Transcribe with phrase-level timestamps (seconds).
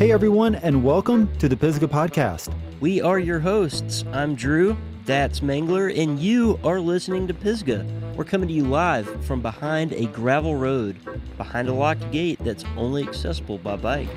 [0.00, 2.50] Hey, everyone, and welcome to the Pisgah Podcast.
[2.80, 4.02] We are your hosts.
[4.14, 7.84] I'm Drew, that's Mangler, and you are listening to Pisgah.
[8.16, 10.96] We're coming to you live from behind a gravel road,
[11.36, 14.08] behind a locked gate that's only accessible by bike.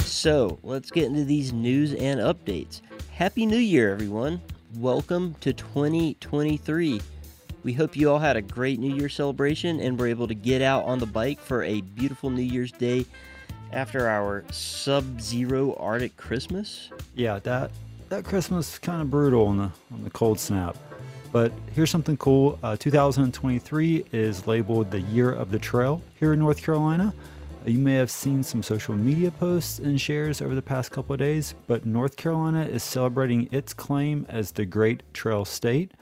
[0.00, 2.82] So, let's get into these news and updates.
[3.12, 4.42] Happy New Year, everyone.
[4.76, 7.00] Welcome to 2023.
[7.62, 10.62] We hope you all had a great New Year celebration and were able to get
[10.62, 13.06] out on the bike for a beautiful New Year's Day
[13.72, 16.90] after our sub-zero Arctic Christmas.
[17.14, 17.70] Yeah, that
[18.08, 20.76] that Christmas kind of brutal on the on the cold snap.
[21.30, 22.58] But here's something cool.
[22.62, 27.14] Uh, 2023 is labeled the Year of the Trail here in North Carolina.
[27.64, 31.14] Uh, you may have seen some social media posts and shares over the past couple
[31.14, 35.92] of days, but North Carolina is celebrating its claim as the Great Trail State.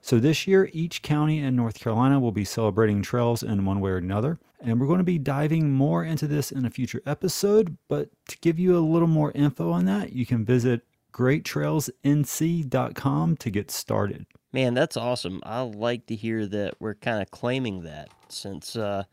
[0.00, 3.90] So this year, each county in North Carolina will be celebrating trails in one way
[3.90, 4.38] or another.
[4.60, 7.76] And we're going to be diving more into this in a future episode.
[7.88, 13.50] But to give you a little more info on that, you can visit greattrailsnc.com to
[13.50, 14.26] get started.
[14.52, 15.40] Man, that's awesome.
[15.44, 19.04] I like to hear that we're kind of claiming that since uh,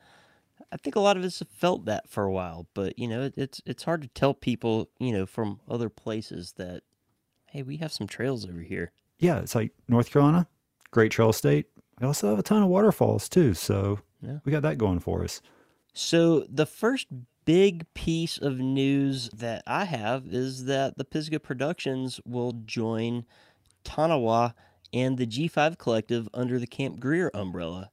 [0.72, 2.68] I think a lot of us have felt that for a while.
[2.74, 6.84] But, you know, it's, it's hard to tell people, you know, from other places that,
[7.48, 8.92] hey, we have some trails over here.
[9.20, 10.48] Yeah, it's like North Carolina,
[10.92, 11.68] great trail state.
[12.00, 14.40] We also have a ton of waterfalls too, so yeah.
[14.46, 15.42] we got that going for us.
[15.94, 17.08] So the first
[17.46, 23.26] big piece of news that I have is that the Pisgah Productions will join
[23.84, 24.54] Tanawha
[24.94, 27.90] and the G5 Collective under the Camp Grier umbrella.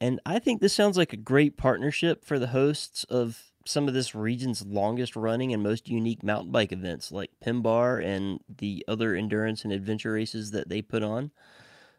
[0.00, 3.94] And I think this sounds like a great partnership for the hosts of some of
[3.94, 9.14] this region's longest running and most unique mountain bike events like PMBAR and the other
[9.14, 11.30] endurance and adventure races that they put on.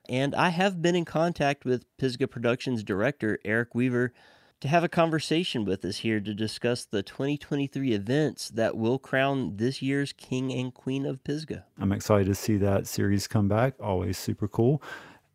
[0.10, 4.14] And I have been in contact with Pisgah Productions director Eric Wever
[4.62, 9.58] to have a conversation with us here to discuss the 2023 events that will crown
[9.58, 11.66] this year's King and Queen of Pisgah.
[11.80, 13.76] I'm excited to see that series come back.
[13.80, 14.82] Always super cool.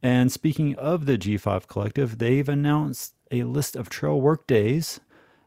[0.03, 5.01] And speaking of the G5 Collective, they've announced a list of trail work days.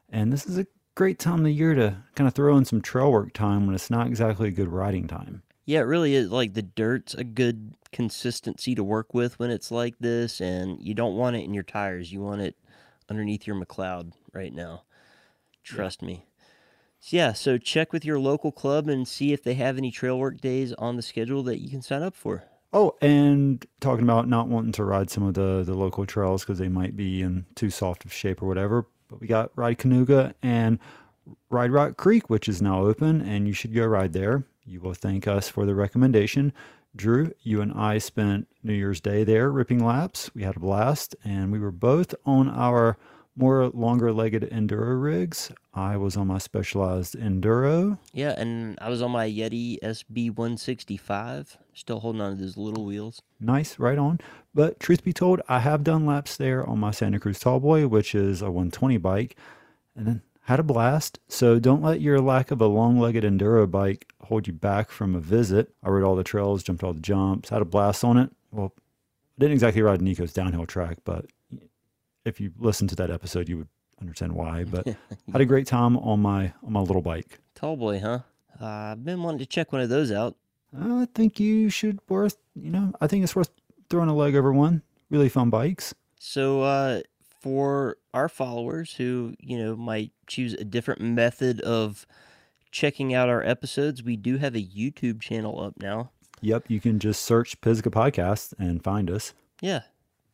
[0.09, 2.81] And this is a great time of the year to kind of throw in some
[2.81, 5.41] trail work time when it's not exactly a good riding time.
[5.65, 6.29] Yeah, it really is.
[6.29, 10.93] Like the dirt's a good consistency to work with when it's like this, and you
[10.93, 12.11] don't want it in your tires.
[12.11, 12.57] You want it
[13.09, 14.83] underneath your McLeod right now.
[15.63, 16.07] Trust yeah.
[16.07, 16.25] me.
[16.99, 20.17] So yeah, so check with your local club and see if they have any trail
[20.17, 22.43] work days on the schedule that you can sign up for.
[22.71, 26.59] Oh, and talking about not wanting to ride some of the, the local trails because
[26.59, 28.87] they might be in too soft of shape or whatever.
[29.09, 30.79] But we got Ride Kanuga and
[31.49, 34.45] Ride Rock Creek, which is now open, and you should go ride there.
[34.65, 36.53] You will thank us for the recommendation.
[36.95, 40.29] Drew, you and I spent New Year's Day there ripping laps.
[40.35, 42.97] We had a blast, and we were both on our
[43.35, 45.51] more longer legged enduro rigs.
[45.73, 47.97] I was on my specialized enduro.
[48.13, 52.85] Yeah, and I was on my Yeti SB 165, still holding on to those little
[52.85, 53.23] wheels.
[53.39, 54.19] Nice, right on.
[54.53, 58.13] But truth be told, I have done laps there on my Santa Cruz Tallboy, which
[58.13, 59.35] is a 120 bike.
[59.95, 61.19] And then had a blast.
[61.27, 65.15] So don't let your lack of a long legged enduro bike hold you back from
[65.15, 65.73] a visit.
[65.83, 68.29] I rode all the trails, jumped all the jumps, had a blast on it.
[68.51, 71.25] Well, I didn't exactly ride Nico's downhill track, but
[72.25, 73.67] if you listen to that episode, you would
[74.01, 74.65] understand why.
[74.65, 74.87] But
[75.31, 77.39] had a great time on my on my little bike.
[77.55, 78.19] Tall boy, huh?
[78.61, 80.35] Uh, I've been wanting to check one of those out.
[80.77, 83.51] I think you should worth you know I think it's worth
[83.89, 84.81] throwing a leg over one.
[85.09, 85.93] Really fun bikes.
[86.19, 87.01] So uh,
[87.43, 92.07] for our followers who, you know, might choose a different method of
[92.71, 96.09] checking out our episodes, we do have a YouTube channel up now.
[96.39, 99.33] Yep, you can just search Pisgah Podcast and find us.
[99.59, 99.81] Yeah,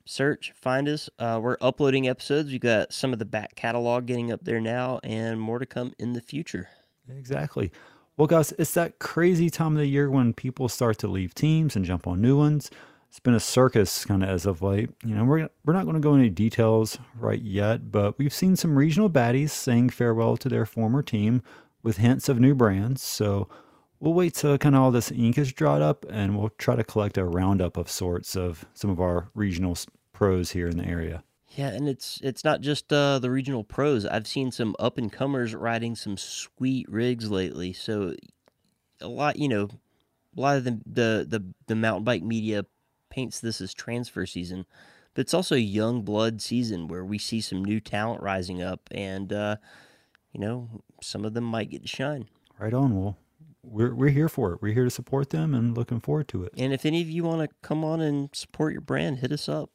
[0.05, 1.09] search, find us.
[1.17, 2.51] Uh, we're uploading episodes.
[2.51, 5.93] We got some of the back catalog getting up there now, and more to come
[5.97, 6.69] in the future.
[7.09, 7.71] Exactly.
[8.17, 11.75] Well, guys, it's that crazy time of the year when people start to leave teams
[11.75, 12.69] and jump on new ones
[13.09, 14.91] it's been a circus kind of as of late.
[15.03, 18.55] You know, we're we're not going to go into details right yet, but we've seen
[18.55, 21.41] some regional baddies saying farewell to their former team
[21.81, 23.01] with hints of new brands.
[23.01, 23.49] So
[23.99, 26.83] we'll wait till kind of all this ink is dried up, and we'll try to
[26.83, 29.75] collect a roundup of sorts of some of our regional
[30.13, 31.23] pros here in the area.
[31.55, 34.05] Yeah, and it's it's not just uh, the regional pros.
[34.05, 37.73] I've seen some up and comers riding some sweet rigs lately.
[37.73, 38.13] So
[39.01, 39.67] a lot, you know,
[40.37, 42.65] a lot of the the the, the mountain bike media
[43.09, 44.65] paints this as transfer season,
[45.13, 48.87] but it's also a young blood season where we see some new talent rising up,
[48.91, 49.57] and uh,
[50.33, 50.69] you know
[51.01, 52.27] some of them might get to shine.
[52.59, 52.99] Right on.
[52.99, 53.17] Well,
[53.63, 54.61] we're we're here for it.
[54.61, 56.53] We're here to support them and looking forward to it.
[56.57, 59.49] And if any of you want to come on and support your brand, hit us
[59.49, 59.69] up.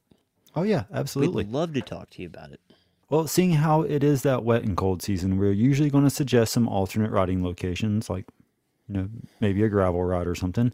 [0.56, 1.44] Oh yeah, absolutely.
[1.44, 2.60] We'd love to talk to you about it.
[3.10, 6.52] Well, seeing how it is that wet and cold season, we're usually going to suggest
[6.52, 8.24] some alternate riding locations, like
[8.88, 9.08] you know
[9.40, 10.72] maybe a gravel ride or something.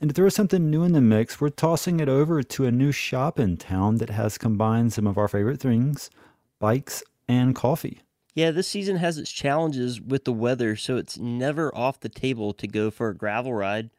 [0.00, 2.90] And to throw something new in the mix, we're tossing it over to a new
[2.90, 6.08] shop in town that has combined some of our favorite things:
[6.58, 8.00] bikes and coffee.
[8.34, 12.54] Yeah, this season has its challenges with the weather, so it's never off the table
[12.54, 13.90] to go for a gravel ride.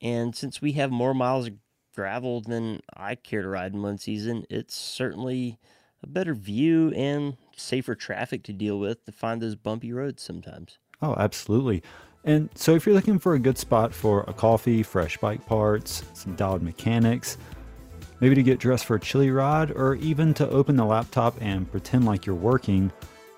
[0.00, 1.54] And since we have more miles of
[1.94, 5.58] gravel than I care to ride in one season, it's certainly
[6.02, 10.78] a better view and safer traffic to deal with to find those bumpy roads sometimes.
[11.02, 11.82] Oh, absolutely.
[12.26, 16.02] And so, if you're looking for a good spot for a coffee, fresh bike parts,
[16.12, 17.38] some dialed mechanics,
[18.18, 21.70] maybe to get dressed for a chilly ride, or even to open the laptop and
[21.70, 22.90] pretend like you're working,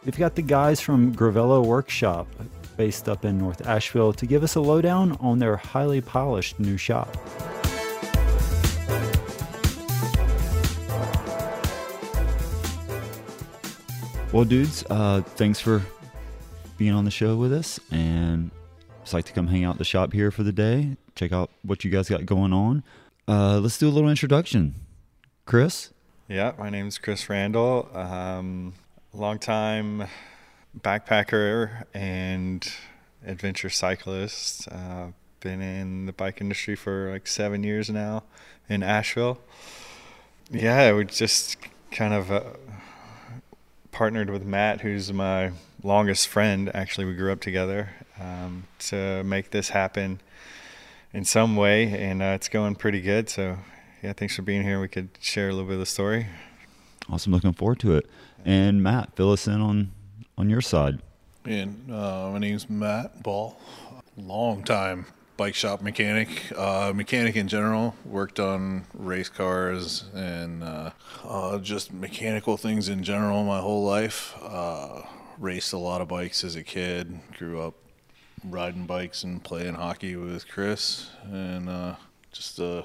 [0.06, 2.26] we've got the guys from Gravello Workshop,
[2.79, 6.79] based up in North Asheville, to give us a lowdown on their highly polished new
[6.79, 7.14] shop.
[14.32, 15.82] Well, dudes, uh, thanks for
[16.79, 18.17] being on the show with us, and
[19.08, 20.94] just like to come hang out the shop here for the day.
[21.14, 22.82] Check out what you guys got going on.
[23.26, 24.75] Uh, let's do a little introduction.
[25.46, 25.94] Chris.
[26.28, 27.88] Yeah, my name is Chris Randall.
[27.96, 28.75] Um,
[29.14, 30.08] longtime
[30.78, 32.70] backpacker and
[33.25, 34.69] adventure cyclist.
[34.70, 35.06] Uh,
[35.40, 38.25] been in the bike industry for like seven years now
[38.69, 39.40] in Asheville.
[40.50, 41.56] Yeah, we just
[41.93, 42.43] kind of uh,
[43.90, 45.52] partnered with Matt, who's my
[45.82, 46.70] longest friend.
[46.75, 47.88] Actually, we grew up together
[48.20, 50.20] um, to make this happen
[51.12, 53.28] in some way, and uh, it's going pretty good.
[53.28, 53.58] So,
[54.02, 54.80] yeah, thanks for being here.
[54.80, 56.26] We could share a little bit of the story.
[57.10, 58.08] Awesome, looking forward to it.
[58.44, 59.90] And Matt, fill us in on
[60.36, 61.00] on your side.
[61.44, 63.58] And uh, my name's Matt Ball,
[64.16, 65.06] long time
[65.38, 67.94] bike shop mechanic, uh, mechanic in general.
[68.04, 70.90] Worked on race cars and uh,
[71.24, 74.34] uh, just mechanical things in general my whole life.
[74.42, 75.02] Uh,
[75.38, 77.20] raced a lot of bikes as a kid.
[77.38, 77.74] Grew up
[78.44, 81.96] riding bikes and playing hockey with Chris, and uh,
[82.32, 82.82] just uh,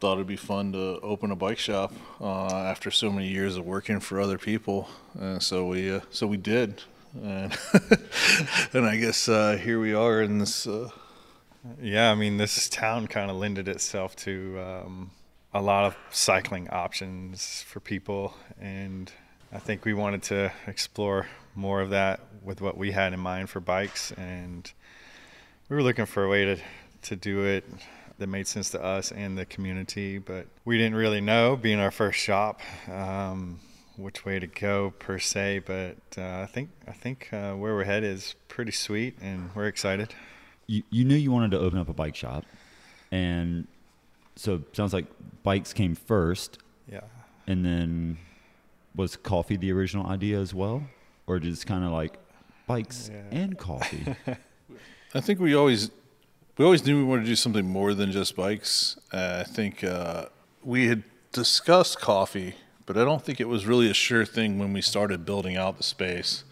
[0.00, 4.00] thought it'd be fun to open a bike shop after so many years of working
[4.00, 4.88] for other people.
[5.38, 6.82] so we so we did.
[7.22, 7.56] And,
[8.72, 10.66] and I guess here we are in this
[11.80, 15.10] yeah, I mean, this town kind of lended itself to um,
[15.52, 19.10] a lot of cycling options for people, and
[19.52, 23.50] I think we wanted to explore more of that with what we had in mind
[23.50, 24.70] for bikes, and
[25.68, 26.56] we were looking for a way to
[27.02, 27.64] to do it
[28.18, 31.92] that made sense to us and the community, but we didn't really know, being our
[31.92, 32.60] first shop.
[32.90, 33.60] Um,
[33.96, 37.84] which way to go per se, but uh, I think I think uh, where we're
[37.84, 40.14] headed is pretty sweet, and we're excited
[40.68, 42.44] you, you knew you wanted to open up a bike shop,
[43.10, 43.66] and
[44.36, 45.06] so sounds like
[45.42, 46.58] bikes came first.
[46.90, 47.00] Yeah.
[47.48, 48.18] And then
[48.98, 50.82] was coffee the original idea as well,
[51.26, 52.18] or just kind of like
[52.66, 53.22] bikes yeah.
[53.30, 54.14] and coffee?
[55.14, 55.90] I think we always
[56.58, 58.98] we always knew we wanted to do something more than just bikes.
[59.12, 60.26] Uh, I think uh,
[60.62, 64.72] we had discussed coffee, but I don't think it was really a sure thing when
[64.72, 66.42] we started building out the space.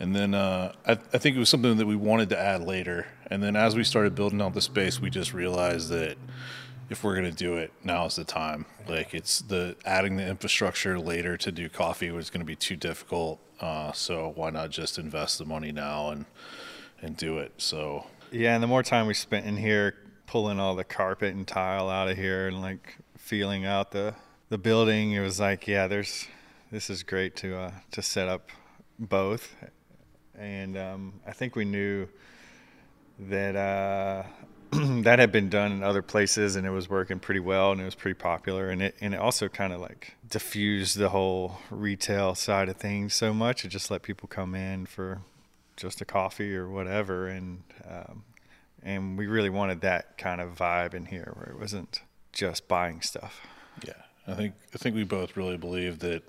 [0.00, 3.08] And then uh, I, I, think it was something that we wanted to add later.
[3.30, 6.16] And then as we started building out the space, we just realized that
[6.90, 8.66] if we're to do it, now is the time.
[8.88, 13.40] Like it's the adding the infrastructure later to do coffee was to be too difficult.
[13.60, 16.26] Uh, so why not just invest the money now and
[17.00, 17.52] and do it?
[17.58, 19.94] So yeah, and the more time we spent in here
[20.26, 24.14] pulling all the carpet and tile out of here and like feeling out the
[24.48, 26.26] the building, it was like yeah, there's
[26.70, 28.50] this is great to uh, to set up
[28.98, 29.54] both
[30.38, 32.08] and um, I think we knew
[33.18, 34.22] that uh,
[35.02, 37.84] that had been done in other places, and it was working pretty well, and it
[37.84, 42.34] was pretty popular, and it and it also kind of like diffused the whole retail
[42.34, 43.64] side of things so much.
[43.64, 45.20] It just let people come in for
[45.76, 48.24] just a coffee or whatever, and um,
[48.82, 53.00] and we really wanted that kind of vibe in here, where it wasn't just buying
[53.00, 53.40] stuff.
[53.86, 53.92] Yeah,
[54.26, 56.22] I think I think we both really believe that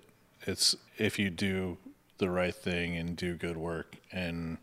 [0.44, 1.78] it's if you do
[2.20, 4.58] the right thing and do good work and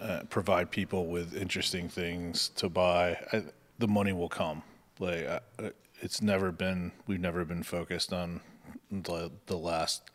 [0.00, 3.44] uh, provide people with interesting things to buy, I,
[3.78, 4.62] the money will come.
[4.98, 8.40] Like uh, it's never been, we've never been focused on
[8.90, 10.10] the the last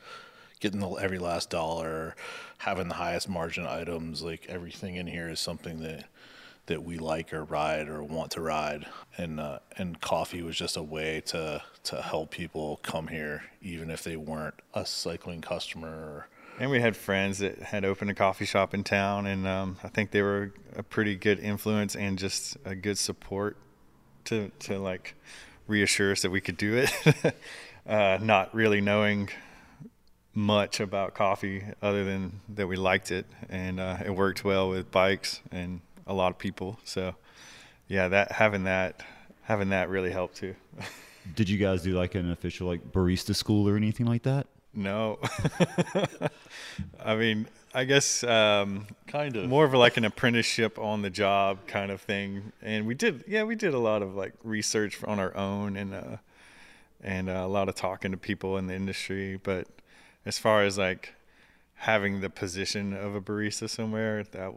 [0.60, 2.16] getting the, every last dollar,
[2.60, 4.22] having the highest margin items.
[4.22, 6.06] Like everything in here is something that
[6.68, 8.86] that we like or ride or want to ride,
[9.18, 13.90] and uh, and coffee was just a way to to help people come here, even
[13.90, 16.28] if they weren't a cycling customer
[16.60, 19.90] and we had friends that had opened a coffee shop in town, and um, I
[19.90, 23.58] think they were a pretty good influence and just a good support
[24.26, 25.16] to to like
[25.68, 27.36] reassure us that we could do it,
[27.88, 29.30] uh, not really knowing
[30.34, 34.92] much about coffee other than that we liked it and uh, it worked well with
[34.92, 36.78] bikes and a lot of people.
[36.84, 37.16] So
[37.88, 39.02] yeah, that having that
[39.44, 40.56] having that really helped too.
[41.36, 44.48] Did you guys do like an official like barista school or anything like that?
[44.76, 45.20] No.
[47.04, 49.48] I mean, I guess um, Kind of.
[49.48, 52.52] more of like an apprenticeship on the job kind of thing.
[52.62, 55.94] And we did, yeah, we did a lot of like research on our own and
[55.94, 56.18] uh,
[57.02, 59.40] and uh, a lot of talking to people in the industry.
[59.42, 59.68] But
[60.26, 61.14] as far as like
[61.76, 64.54] having the position of a barista somewhere, that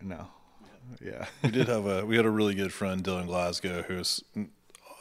[0.00, 0.28] no,
[1.00, 4.22] yeah, we did have a we had a really good friend Dylan Glasgow who's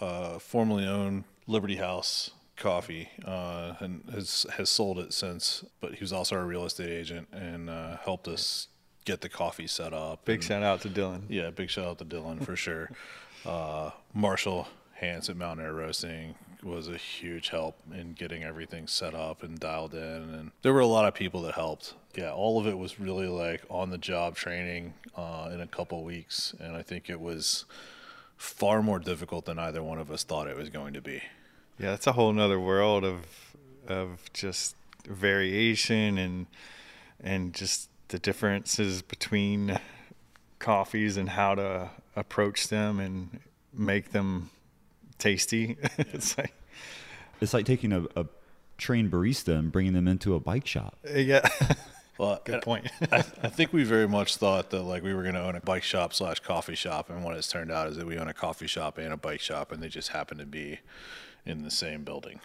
[0.01, 5.63] uh, formerly owned Liberty House Coffee uh, and has has sold it since.
[5.81, 8.67] But he was also our real estate agent and uh, helped us
[9.05, 10.25] get the coffee set up.
[10.25, 11.23] big and- shout out to Dylan.
[11.29, 12.89] Yeah, big shout out to Dylan for sure.
[13.45, 14.67] Uh, Marshall
[14.99, 16.33] Hans at Mountain Air Roasting
[16.63, 20.01] was a huge help in getting everything set up and dialed in,
[20.33, 21.93] and there were a lot of people that helped.
[22.15, 26.03] Yeah, all of it was really like on the job training uh, in a couple
[26.03, 27.65] weeks, and I think it was
[28.35, 31.21] far more difficult than either one of us thought it was going to be.
[31.79, 33.25] Yeah, that's a whole nother world of
[33.87, 34.75] of just
[35.07, 36.47] variation and
[37.23, 39.79] and just the differences between
[40.59, 43.39] coffees and how to approach them and
[43.73, 44.49] make them
[45.17, 45.77] tasty.
[45.97, 46.53] it's like
[47.41, 48.25] It's like taking a, a
[48.77, 50.97] trained barista and bringing them into a bike shop.
[51.07, 51.47] Uh, yeah,
[52.17, 52.87] Well, good point.
[53.11, 55.61] I, I think we very much thought that like we were going to own a
[55.61, 58.33] bike shop slash coffee shop, and what it's turned out is that we own a
[58.33, 60.79] coffee shop and a bike shop, and they just happen to be
[61.45, 62.39] in the same building.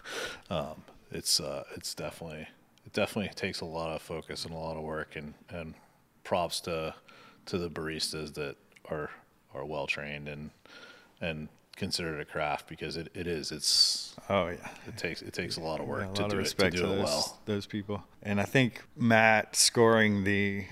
[0.50, 2.48] um, it's uh, it's definitely
[2.84, 5.74] it definitely takes a lot of focus and a lot of work, and and
[6.24, 6.94] props to
[7.46, 8.56] to the baristas that
[8.90, 9.10] are
[9.54, 10.50] are well trained and
[11.20, 14.68] and consider it a craft because it, it is it's oh yeah.
[14.86, 16.44] it takes it takes a lot of work Yeah, a to lot do of it
[16.44, 17.38] to respect do to it those, well.
[17.44, 18.02] those people.
[18.22, 20.64] And I think Matt scoring the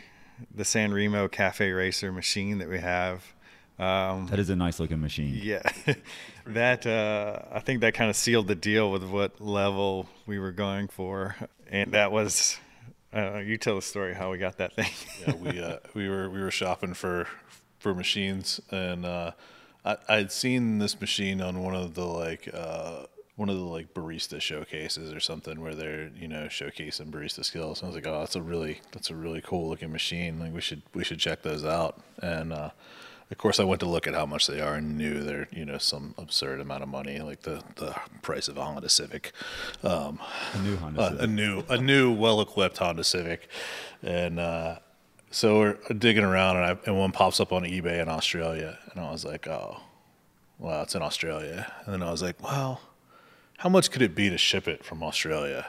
[0.53, 3.35] the Sanremo Cafe Racer machine that we have.
[3.79, 5.41] Um, That is a nice looking machine.
[5.43, 5.63] Yeah,
[6.47, 10.53] that uh, I think that kind of sealed the deal with what level we were
[10.53, 11.37] going for,
[11.69, 12.59] and that was.
[13.13, 14.91] Uh, you tell the story how we got that thing.
[15.27, 17.29] yeah, we uh, we were we were shopping for
[17.79, 19.33] for machines, and uh,
[19.85, 23.93] I I'd seen this machine on one of the like uh, one of the like
[23.95, 27.81] barista showcases or something where they're you know showcasing barista skills.
[27.81, 30.39] And I was like, oh, that's a really that's a really cool looking machine.
[30.39, 32.01] Like we should we should check those out.
[32.23, 32.71] And uh,
[33.31, 35.65] of course, I went to look at how much they are and knew they're you
[35.65, 39.33] know some absurd amount of money, like the the price of a Honda Civic.
[39.83, 40.21] Um,
[40.55, 41.23] A new Honda a, Civic.
[41.23, 43.49] a new a new well equipped Honda Civic,
[44.03, 44.77] and uh,
[45.31, 49.01] so we're digging around, and, I, and one pops up on eBay in Australia, and
[49.01, 49.81] I was like, oh,
[50.59, 52.81] well, it's in Australia, and then I was like, well,
[53.59, 55.67] how much could it be to ship it from Australia?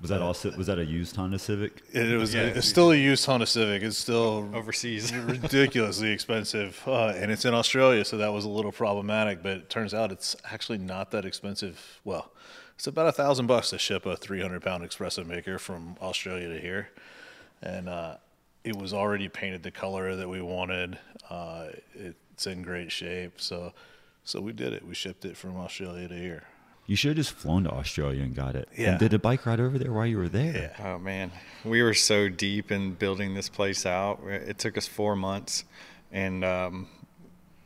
[0.00, 1.82] Was that also was that a used Honda Civic?
[1.92, 2.42] It, was Yeah.
[2.44, 3.82] it's still a used Honda Civic.
[3.82, 5.14] It's still Overseas.
[5.14, 9.42] ridiculously expensive, uh, and it's in Australia, so that was a little problematic.
[9.42, 12.00] But it turns out it's actually not that expensive.
[12.04, 12.32] Well,
[12.76, 16.58] it's about a thousand bucks to ship a 300 pound espresso maker from Australia to
[16.60, 16.88] here,
[17.60, 18.16] and uh,
[18.64, 20.98] it was already painted the color that we wanted.
[21.28, 23.74] Uh, it's in great shape, so
[24.24, 24.86] so we did it.
[24.86, 26.44] We shipped it from Australia to here.
[26.90, 28.68] You should have just flown to Australia and got it.
[28.76, 28.90] Yeah.
[28.90, 30.74] And did a bike ride over there while you were there.
[30.82, 31.30] Oh man,
[31.64, 34.18] we were so deep in building this place out.
[34.26, 35.62] It took us four months,
[36.10, 36.88] and um,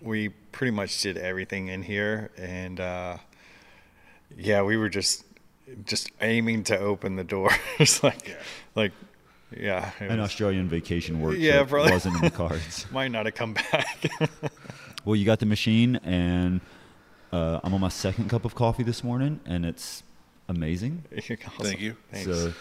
[0.02, 2.32] we pretty much did everything in here.
[2.36, 3.16] And uh,
[4.36, 5.24] yeah, we were just
[5.86, 8.36] just aiming to open the doors, like
[8.74, 8.92] like
[9.56, 9.90] yeah.
[10.00, 11.92] it An was- Australian vacation work Yeah, probably.
[11.92, 12.84] wasn't in the cards.
[12.92, 14.04] might not have come back.
[15.06, 16.60] well, you got the machine, and
[17.34, 20.04] uh, I'm on my second cup of coffee this morning, and it's
[20.48, 21.04] amazing.
[21.20, 21.96] Thank you.
[22.12, 22.26] Thanks.
[22.26, 22.52] So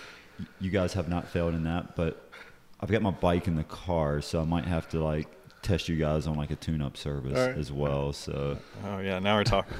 [0.60, 2.30] you guys have not failed in that, but
[2.80, 5.28] I've got my bike in the car, so I might have to like
[5.62, 7.58] test you guys on like a tune-up service All right.
[7.58, 8.14] as well.
[8.14, 9.78] So oh yeah, now we're talking.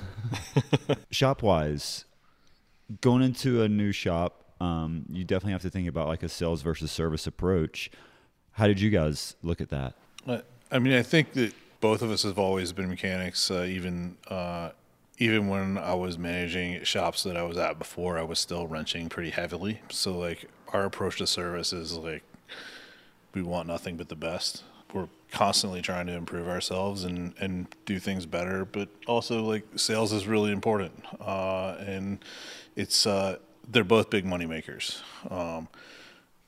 [1.10, 2.06] shop wise,
[3.02, 6.62] going into a new shop, um, you definitely have to think about like a sales
[6.62, 7.90] versus service approach.
[8.52, 9.96] How did you guys look at that?
[10.28, 13.52] I- I mean, I think that both of us have always been mechanics.
[13.52, 14.70] Uh, even uh,
[15.18, 19.10] even when I was managing shops that I was at before, I was still wrenching
[19.10, 19.82] pretty heavily.
[19.90, 22.24] So like our approach to service is like
[23.34, 24.64] we want nothing but the best.
[24.94, 30.14] We're constantly trying to improve ourselves and, and do things better, but also like sales
[30.14, 31.04] is really important.
[31.20, 32.24] Uh, and
[32.76, 35.02] it's uh, they're both big money makers.
[35.30, 35.68] Um,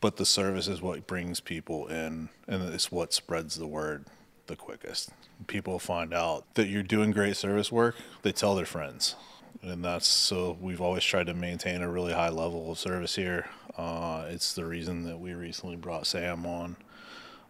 [0.02, 4.06] but the service is what brings people in and it's what spreads the word
[4.48, 5.10] the quickest.
[5.48, 9.16] People find out that you're doing great service work, they tell their friends.
[9.62, 13.50] And that's so we've always tried to maintain a really high level of service here.
[13.78, 16.76] Uh, it's the reason that we recently brought Sam on.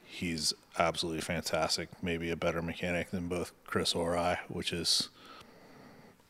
[0.05, 5.09] He's absolutely fantastic, maybe a better mechanic than both Chris or I, which is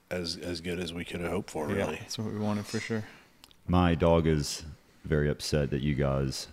[0.09, 1.95] as as good as we could have hoped for, Yeah, really.
[1.97, 3.03] that's what we wanted for sure.
[3.67, 4.63] My dog is
[5.03, 6.47] very upset that you guys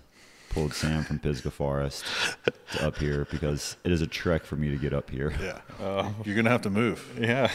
[0.52, 2.04] pulled Sam from Pisgah Forest
[2.72, 5.32] to up here because it is a trek for me to get up here.
[5.40, 5.60] Yeah.
[5.80, 6.14] Oh.
[6.24, 7.18] You're gonna have to move.
[7.18, 7.50] Yeah,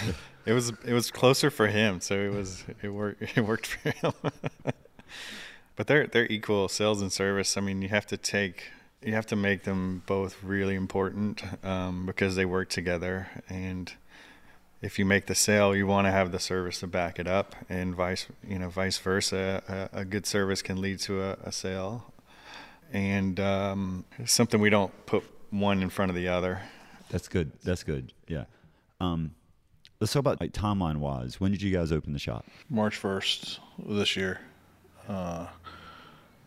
[0.46, 3.92] it was it was closer for him, so it was it worked it worked for
[3.92, 4.14] him.
[5.76, 7.56] but they're they're equal sales and service.
[7.56, 8.72] I mean, you have to take
[9.04, 13.28] you have to make them both really important um, because they work together.
[13.48, 13.94] And
[14.82, 17.56] if you make the sale, you want to have the service to back it up,
[17.70, 19.90] and vice you know vice versa.
[19.94, 22.12] A, a good service can lead to a, a sale,
[22.94, 26.62] and um, something we don't put one in front of the other.
[27.10, 27.52] That's good.
[27.64, 28.14] That's good.
[28.28, 28.46] Yeah.
[29.00, 29.32] Um,
[30.00, 31.40] let's talk about like timeline wise.
[31.40, 32.46] When did you guys open the shop?
[32.70, 34.40] March 1st of this year.
[35.08, 35.48] Uh,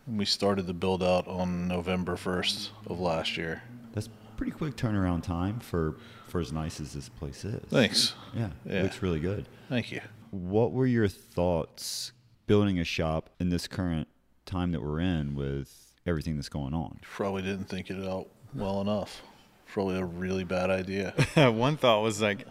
[0.07, 3.63] we started the build out on November 1st of last year.
[3.93, 5.95] That's pretty quick turnaround time for
[6.27, 7.61] for as nice as this place is.
[7.69, 8.13] Thanks.
[8.33, 8.79] Yeah, Yeah.
[8.79, 9.47] it looks really good.
[9.67, 9.99] Thank you.
[10.29, 12.13] What were your thoughts
[12.47, 14.07] building a shop in this current
[14.45, 16.99] time that we're in with everything that's going on?
[17.01, 19.21] Probably didn't think it out well enough.
[19.67, 21.11] Probably a really bad idea.
[21.35, 22.45] One thought was like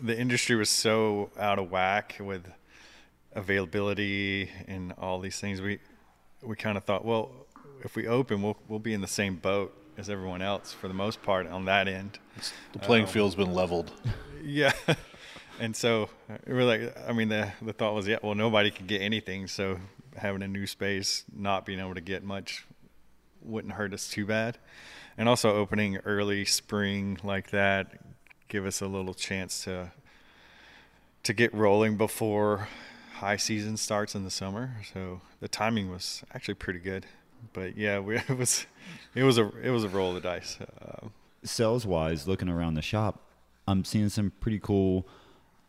[0.00, 2.46] the industry was so out of whack with
[3.34, 5.60] availability and all these things.
[5.60, 5.78] We
[6.42, 7.30] we kind of thought, well,
[7.82, 10.94] if we open, we'll we'll be in the same boat as everyone else for the
[10.94, 12.18] most part on that end.
[12.72, 13.92] The playing field's been leveled.
[14.46, 14.72] Yeah.
[15.58, 18.70] And so uh, we were like, I mean, the the thought was, yeah, well, nobody
[18.70, 19.78] could get anything, so
[20.18, 22.66] having a new space, not being able to get much,
[23.44, 24.58] wouldn't hurt us too bad.
[25.16, 28.00] And also opening early spring like that,
[28.48, 29.92] give us a little chance to
[31.22, 32.68] to get rolling before
[33.14, 34.74] high season starts in the summer.
[34.92, 37.06] So the timing was actually pretty good.
[37.52, 38.66] But yeah, we, it was
[39.14, 40.58] it was a it was a roll of the dice.
[40.60, 41.08] Uh,
[41.44, 43.20] Sales wise, looking around the shop,
[43.68, 45.06] I'm seeing some pretty cool.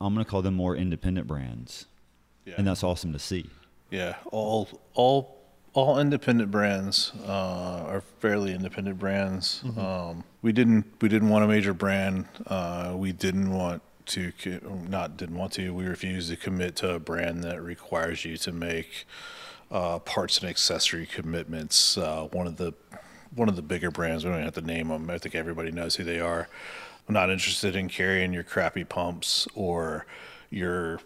[0.02, 1.86] I'm gonna call them more independent brands,
[2.46, 2.56] Yeah.
[2.58, 3.50] and that's awesome to see.
[3.92, 5.35] Yeah, all all
[5.76, 9.62] all independent brands uh, are fairly independent brands.
[9.78, 12.26] Um, we didn't we didn't want a major brand.
[12.48, 14.32] Uh, we didn't want to
[14.90, 15.74] not didn't want to.
[15.74, 19.06] We refused to commit to a brand that requires you to make
[19.70, 21.98] uh, parts and accessory commitments.
[21.98, 22.74] Uh, one of the
[23.36, 24.24] one of the bigger brands.
[24.24, 25.10] We don't have to name them.
[25.10, 26.48] I think everybody knows who they are.
[27.08, 30.06] I'm not interested in carrying your crappy pumps or
[30.50, 31.02] your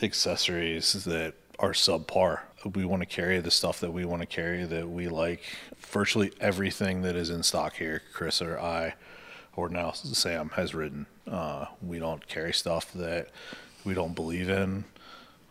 [0.00, 2.40] accessories that are subpar.
[2.64, 5.42] We want to carry the stuff that we want to carry that we like.
[5.78, 8.94] Virtually everything that is in stock here, Chris or I,
[9.56, 11.06] or now Sam has written.
[11.26, 13.28] Uh, we don't carry stuff that
[13.84, 14.84] we don't believe in.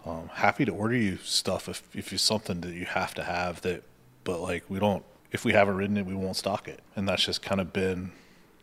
[0.06, 3.62] Um, happy to order you stuff if if it's something that you have to have
[3.62, 3.84] that,
[4.24, 5.04] but like we don't.
[5.32, 8.12] If we haven't written it, we won't stock it, and that's just kind of been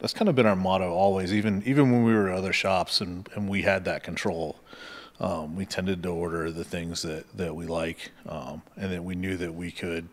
[0.00, 1.32] that's kind of been our motto always.
[1.32, 4.56] Even even when we were at other shops and and we had that control,
[5.20, 9.14] um, we tended to order the things that that we like, um, and that we
[9.14, 10.08] knew that we could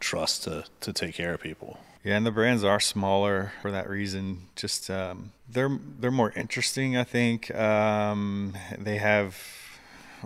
[0.00, 1.78] trust to to take care of people.
[2.04, 4.48] Yeah, and the brands are smaller for that reason.
[4.56, 6.96] Just um, they're they're more interesting.
[6.96, 9.38] I think um, they have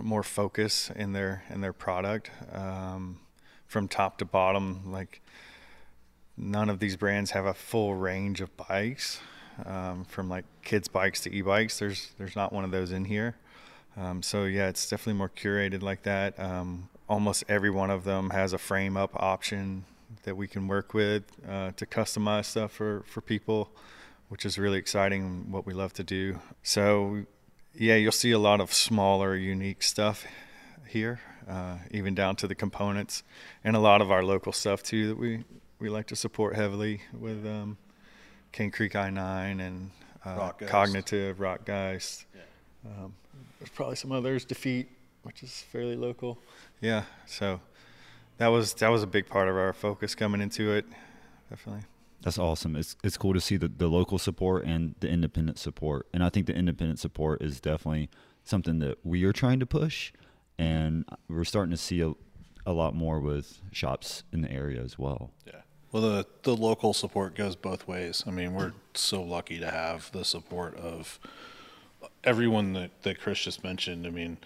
[0.01, 3.19] more focus in their in their product um,
[3.67, 4.91] from top to bottom.
[4.91, 5.21] Like
[6.35, 9.19] none of these brands have a full range of bikes,
[9.65, 11.79] um, from like kids bikes to e-bikes.
[11.79, 13.35] There's there's not one of those in here.
[13.97, 16.39] Um, so yeah, it's definitely more curated like that.
[16.39, 19.85] Um, almost every one of them has a frame up option
[20.23, 23.69] that we can work with uh, to customize stuff for for people,
[24.29, 25.51] which is really exciting.
[25.51, 26.39] What we love to do.
[26.63, 27.25] So
[27.73, 30.25] yeah, you'll see a lot of smaller, unique stuff
[30.87, 33.23] here, uh, even down to the components,
[33.63, 35.43] and a lot of our local stuff too that we
[35.79, 37.77] we like to support heavily with um,
[38.51, 39.91] Cane Creek I nine and
[40.25, 40.67] uh, Rockgeist.
[40.67, 42.25] Cognitive, Rockgeist.
[42.85, 43.13] Um,
[43.59, 44.87] there's probably some others, DeFeet,
[45.23, 46.39] which is fairly local.
[46.81, 47.59] Yeah, so
[48.37, 50.85] that was that was a big part of our focus coming into it,
[51.49, 51.83] definitely.
[52.21, 52.75] That's awesome.
[52.75, 56.07] It's it's cool to see the, the local support and the independent support.
[56.13, 58.09] And I think the independent support is definitely
[58.43, 60.11] something that we are trying to push
[60.57, 62.13] and we're starting to see a,
[62.65, 65.31] a lot more with shops in the area as well.
[65.45, 65.61] Yeah.
[65.91, 68.23] Well, the the local support goes both ways.
[68.27, 71.19] I mean, we're so lucky to have the support of
[72.23, 74.05] everyone that, that Chris just mentioned.
[74.05, 74.37] I mean,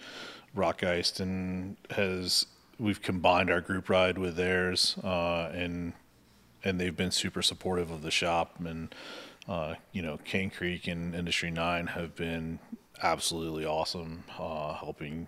[0.56, 1.20] Rockgeist
[1.90, 2.46] has
[2.78, 5.92] we've combined our group ride with theirs, uh, and
[6.64, 8.94] and they've been super supportive of the shop and
[9.48, 12.58] uh, you know, Cane Creek and Industry Nine have been
[13.02, 15.26] absolutely awesome, uh, helping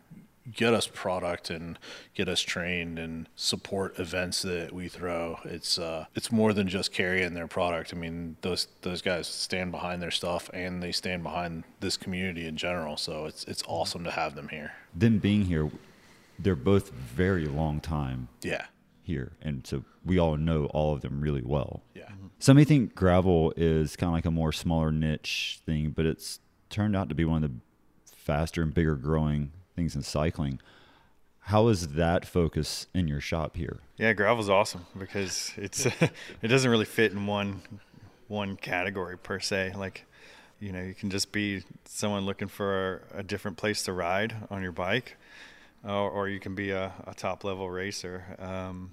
[0.52, 1.78] get us product and
[2.14, 5.38] get us trained and support events that we throw.
[5.44, 7.92] It's uh, it's more than just carrying their product.
[7.94, 12.46] I mean, those those guys stand behind their stuff and they stand behind this community
[12.46, 12.96] in general.
[12.96, 14.72] So it's it's awesome to have them here.
[14.94, 15.70] Them being here,
[16.38, 18.66] they're both very long time Yeah.
[19.02, 21.83] here, and so we all know all of them really well.
[21.94, 22.09] Yeah.
[22.38, 26.40] Some may think gravel is kind of like a more smaller niche thing, but it's
[26.68, 27.57] turned out to be one of the
[28.16, 30.60] faster and bigger growing things in cycling.
[31.40, 33.80] How is that focus in your shop here?
[33.98, 35.87] Yeah, gravel's awesome because it's
[36.42, 37.60] it doesn't really fit in one
[38.28, 39.74] one category per se.
[39.76, 40.06] Like,
[40.58, 44.62] you know, you can just be someone looking for a, different place to ride on
[44.62, 45.16] your bike,
[45.84, 48.24] or, or you can be a, a top level racer.
[48.38, 48.92] Um,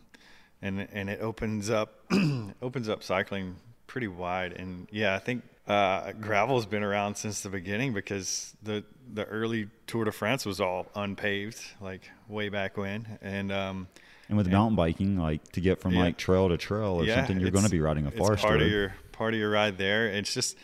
[0.62, 2.06] and and it opens up
[2.62, 3.56] opens up cycling
[3.88, 4.54] pretty wide.
[4.54, 9.69] And yeah, I think uh, gravel's been around since the beginning because the the early
[9.88, 13.88] Tour de France was all unpaved, like way back when, and um,
[14.30, 16.04] And with mountain biking, like to get from Yeah.
[16.04, 18.56] like trail to trail or something, you're going to be riding a it's forest part
[18.56, 18.63] road.
[18.63, 20.08] of your part of your ride there.
[20.08, 20.58] It's just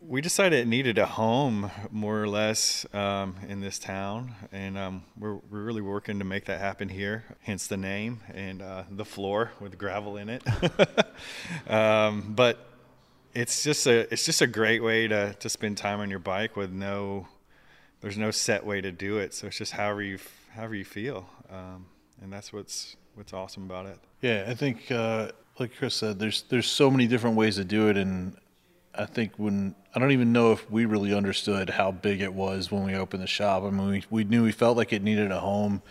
[0.00, 5.02] we decided it needed a home more or less um, in this town, and um,
[5.18, 7.24] we're we're really working to make that happen here.
[7.40, 10.44] Hence the name and uh, the floor with gravel in it.
[11.68, 12.67] um, but
[13.38, 16.56] it's just a it's just a great way to to spend time on your bike
[16.56, 17.28] with no
[18.00, 19.32] there's no set way to do it.
[19.34, 20.18] So it's just however you
[20.54, 21.86] however you feel, um,
[22.20, 23.98] and that's what's what's awesome about it.
[24.22, 27.88] Yeah, I think uh, like Chris said, there's there's so many different ways to do
[27.88, 28.36] it, and
[28.94, 32.72] I think when I don't even know if we really understood how big it was
[32.72, 33.62] when we opened the shop.
[33.62, 35.82] I mean, we we knew we felt like it needed a home,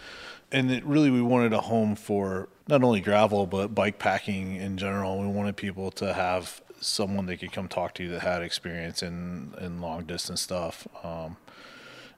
[0.51, 4.77] and that really we wanted a home for not only gravel but bike packing in
[4.77, 5.19] general.
[5.19, 9.53] We wanted people to have someone they could come talk to that had experience in
[9.59, 10.87] in long distance stuff.
[11.03, 11.37] Um,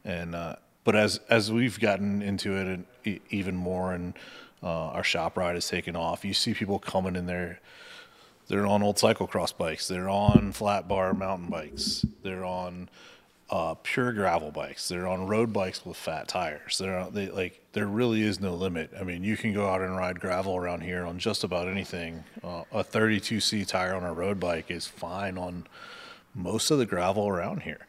[0.04, 4.14] and uh, but as as we've gotten into it and even more and
[4.64, 7.60] uh, our shop ride has taken off you see people coming in there
[8.48, 12.90] they're on old cyclocross bikes they're on flat bar mountain bikes they're on
[13.52, 17.88] uh, pure gravel bikes they're on road bikes with fat tires they're they like there
[17.88, 21.04] really is no limit i mean you can go out and ride gravel around here
[21.04, 25.66] on just about anything uh, a 32c tire on a road bike is fine on
[26.34, 27.86] most of the gravel around here.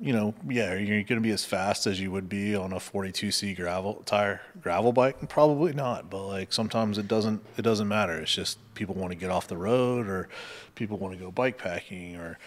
[0.00, 2.76] You know, yeah, you're going to be as fast as you would be on a
[2.76, 6.08] 42c gravel tire gravel bike, probably not.
[6.08, 8.18] But like sometimes it doesn't it doesn't matter.
[8.20, 10.28] It's just people want to get off the road, or
[10.74, 12.38] people want to go bike packing, or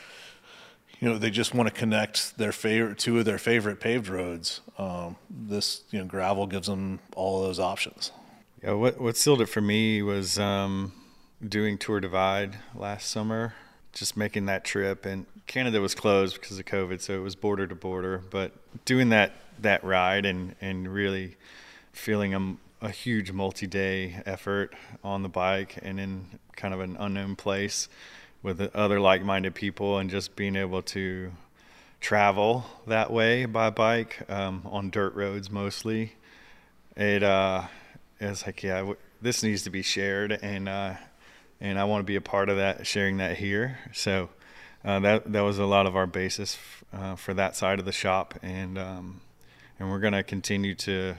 [1.04, 4.62] you know they just want to connect their favorite two of their favorite paved roads.
[4.78, 8.13] Um, this you know gravel gives them all those options.
[8.63, 10.94] Yeah, what what sealed it for me was um,
[11.46, 13.54] doing Tour Divide last summer,
[13.92, 15.06] just making that trip.
[15.06, 18.22] And Canada was closed because of COVID, so it was border to border.
[18.30, 18.54] But
[18.86, 21.36] doing that that ride and and really
[21.92, 27.36] feeling a, a huge multi-day effort on the bike and in kind of an unknown
[27.36, 27.89] place
[28.43, 31.32] with other like-minded people, and just being able to
[32.03, 36.13] travel that way by bike um, on dirt roads mostly.
[36.97, 37.63] It uh
[38.19, 40.95] it's like yeah w- this needs to be shared and uh
[41.60, 43.79] and i want to be a part of that sharing that here.
[43.93, 44.29] So
[44.84, 47.86] uh, that that was a lot of our basis f- uh, for that side of
[47.86, 49.21] the shop and um
[49.79, 51.15] and we're to continue to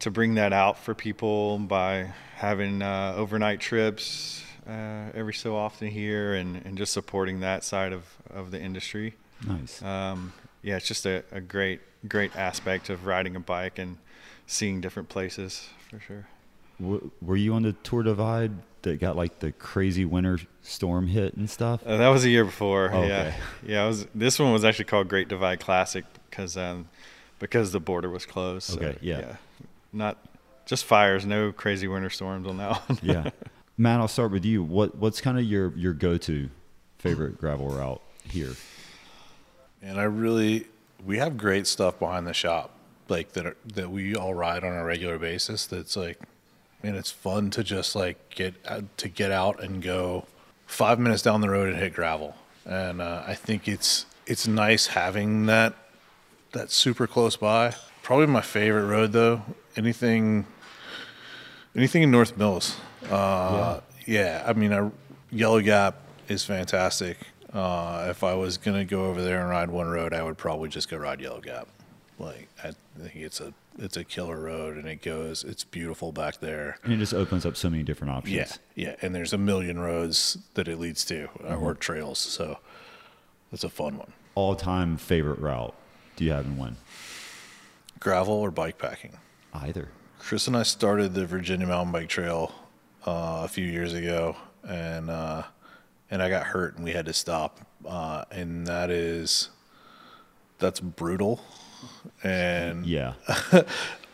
[0.00, 5.88] to bring that out for people by having uh, overnight trips uh, every so often
[5.88, 9.14] here and, and just supporting that side of, of the industry
[9.46, 9.80] Nice.
[9.82, 13.96] um, yeah, it's just a, a great, great aspect of riding a bike and
[14.46, 16.26] seeing different places for sure.
[16.80, 18.52] W- were you on the Tour Divide
[18.82, 21.80] that got like the crazy winter storm hit and stuff?
[21.86, 22.90] Uh, that was a year before.
[22.92, 23.34] Oh, Yeah, okay.
[23.66, 23.86] yeah.
[23.86, 26.88] Was this one was actually called Great Divide Classic because um,
[27.38, 28.66] because the border was closed.
[28.66, 29.36] so, Okay, yeah.
[29.92, 30.18] Not
[30.66, 32.98] just fires, no crazy winter storms on that one.
[33.02, 33.30] yeah.
[33.80, 34.64] Matt, I'll start with you.
[34.64, 36.50] What what's kind of your your go to
[36.98, 38.54] favorite gravel route here?
[39.80, 40.66] And I really,
[41.06, 42.72] we have great stuff behind the shop,
[43.08, 45.66] like that are, that we all ride on a regular basis.
[45.66, 46.18] That's like,
[46.82, 50.26] and it's fun to just like get out, to get out and go
[50.66, 52.34] five minutes down the road and hit gravel.
[52.66, 55.74] And uh, I think it's it's nice having that
[56.50, 57.76] that super close by.
[58.02, 59.42] Probably my favorite road though.
[59.76, 60.46] Anything
[61.76, 62.76] anything in North Mills.
[63.10, 64.44] Uh, yeah.
[64.46, 64.90] I mean, I,
[65.30, 65.96] Yellow Gap
[66.28, 67.18] is fantastic.
[67.52, 70.68] Uh, if I was gonna go over there and ride one road, I would probably
[70.68, 71.68] just go ride Yellow Gap.
[72.18, 75.44] Like I think it's a it's a killer road, and it goes.
[75.44, 76.78] It's beautiful back there.
[76.82, 78.58] And it just opens up so many different options.
[78.74, 82.18] Yeah, yeah, and there's a million roads that it leads to, uh, or trails.
[82.18, 82.58] So
[83.52, 84.12] it's a fun one.
[84.34, 85.74] All time favorite route
[86.16, 86.76] do you have in one?
[88.00, 89.16] Gravel or bike packing.
[89.54, 89.88] Either.
[90.18, 92.52] Chris and I started the Virginia Mountain Bike Trail
[93.06, 95.42] uh, a few years ago, and uh,
[96.10, 97.60] and I got hurt, and we had to stop.
[97.86, 99.50] Uh, and that is
[100.58, 101.40] that's brutal,
[102.22, 103.14] and Yeah.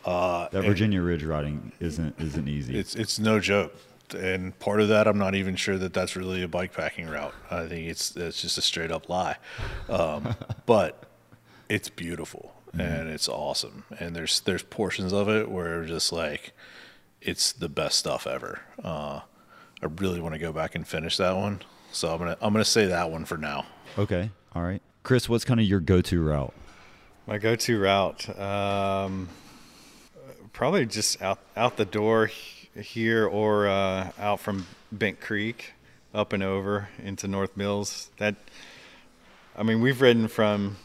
[0.05, 2.79] that Virginia Ridge riding isn't isn't easy.
[2.79, 3.75] it's it's no joke.
[4.14, 7.35] And part of that, I'm not even sure that that's really a bike packing route.
[7.51, 9.37] I think it's it's just a straight up lie.
[9.88, 11.05] Um, but
[11.68, 13.85] it's beautiful and it's awesome.
[13.99, 16.53] And there's there's portions of it where just like
[17.24, 18.60] it's the best stuff ever.
[18.82, 19.20] Uh,
[19.82, 21.60] I really want to go back and finish that one.
[21.92, 23.66] So I'm gonna I'm gonna say that one for now.
[23.98, 24.30] okay.
[24.54, 24.80] All right.
[25.02, 26.54] Chris, what's kind of your go-to route?
[27.26, 29.28] My go-to route, um,
[30.52, 32.30] probably just out out the door
[32.76, 35.72] here or uh, out from Bent Creek,
[36.14, 38.10] up and over into North Mills.
[38.18, 38.37] That,
[39.56, 40.76] I mean, we've ridden from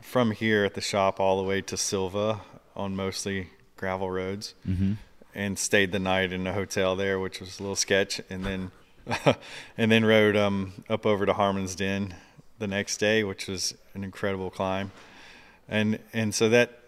[0.00, 2.40] from here at the shop all the way to Sylva
[2.76, 4.92] on mostly gravel roads, Mm-hmm.
[5.36, 8.70] And stayed the night in a hotel there, which was a little sketch, and then
[9.78, 12.14] and then rode um, up over to Harmon's Den
[12.58, 14.90] the next day, which was an incredible climb.
[15.68, 16.80] And and so that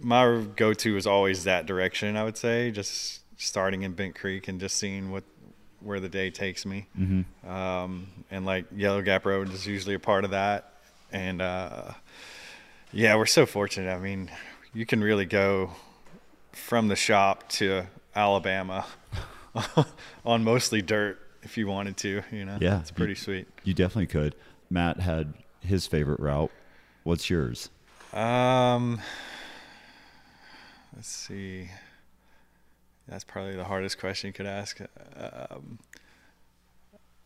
[0.00, 4.60] my go-to is always that direction i would say just starting in bent creek and
[4.60, 5.24] just seeing what
[5.80, 6.86] where the day takes me.
[6.98, 7.48] Mm-hmm.
[7.48, 10.72] um, and like yellow gap road is usually a part of that.
[11.12, 11.92] And uh,
[12.92, 13.92] yeah we're so fortunate.
[13.92, 14.30] I mean
[14.72, 15.70] you can really go
[16.58, 18.84] from the shop to alabama
[20.24, 24.06] on mostly dirt if you wanted to you know Yeah, it's pretty sweet You definitely
[24.08, 24.34] could.
[24.70, 26.50] Matt had his favorite route.
[27.04, 27.70] What's yours?
[28.12, 29.00] Um,
[30.94, 31.70] let's see.
[33.06, 34.78] That's probably the hardest question you could ask.
[35.16, 35.78] Um,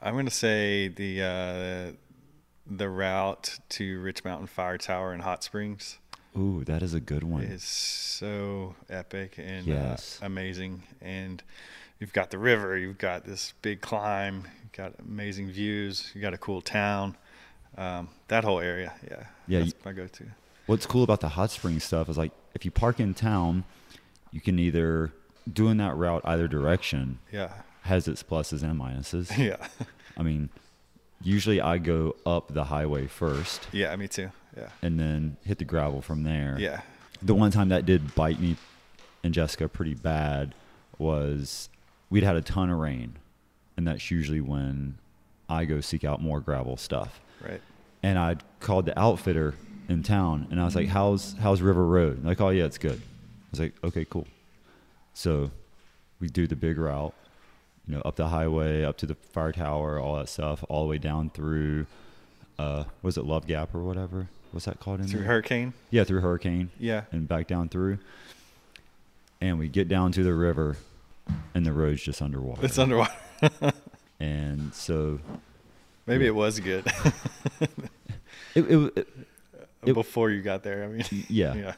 [0.01, 1.93] I'm going to say the uh,
[2.67, 5.99] the route to Rich Mountain Fire Tower in Hot Springs
[6.37, 7.43] Ooh, that is a good one.
[7.43, 10.19] It's so epic and Yes.
[10.23, 10.83] uh, amazing.
[11.01, 11.43] And
[12.01, 16.33] you've got the river, you've got this big climb, you've got amazing views, you got
[16.35, 17.17] a cool town.
[17.77, 20.25] Um, that whole area, yeah, Yeah, that's you- my go-to.
[20.67, 23.65] What's cool about the hot spring stuff is like if you park in town,
[24.31, 25.13] you can either
[25.53, 29.37] doing that route either direction Yeah, has its pluses and minuses.
[29.39, 29.67] yeah.
[30.17, 30.51] I mean,
[31.23, 34.31] usually I go up the highway first Yeah, me too.
[34.57, 34.69] Yeah.
[34.83, 36.57] and then hit the gravel from there.
[36.59, 36.81] Yeah.
[37.23, 38.57] The one time that did bite me
[39.25, 40.55] and Jessica pretty bad
[40.99, 41.69] was
[42.11, 43.17] we'd had a ton of rain,
[43.77, 44.99] and that's usually when
[45.49, 47.21] I go seek out more gravel stuff.
[47.43, 47.61] Right.
[48.03, 49.55] And I called the outfitter
[49.89, 52.79] in town, and I was like, "How's how's River Road?" And like, "Oh yeah, it's
[52.79, 54.27] good." I was like, "Okay, cool."
[55.15, 55.51] So
[56.21, 57.15] we do the big route,
[57.87, 60.89] you know, up the highway, up to the fire tower, all that stuff, all the
[60.89, 61.87] way down through,
[62.59, 64.29] uh, was it Love Gap or whatever?
[64.53, 65.29] What's that called in Through there?
[65.29, 65.73] hurricane.
[65.91, 67.05] Yeah, through Hurricane Yeah.
[67.11, 67.99] and back down through.
[69.41, 70.77] And we get down to the river,
[71.55, 72.65] and the road's just underwater.
[72.65, 73.13] It's underwater.
[74.21, 75.19] and so
[76.07, 76.29] Maybe Yeah.
[76.31, 76.85] it was good
[77.61, 77.71] it,
[78.55, 79.09] it, it-
[79.85, 80.85] It- before you got there.
[80.85, 81.75] I mean, yeah, yeah.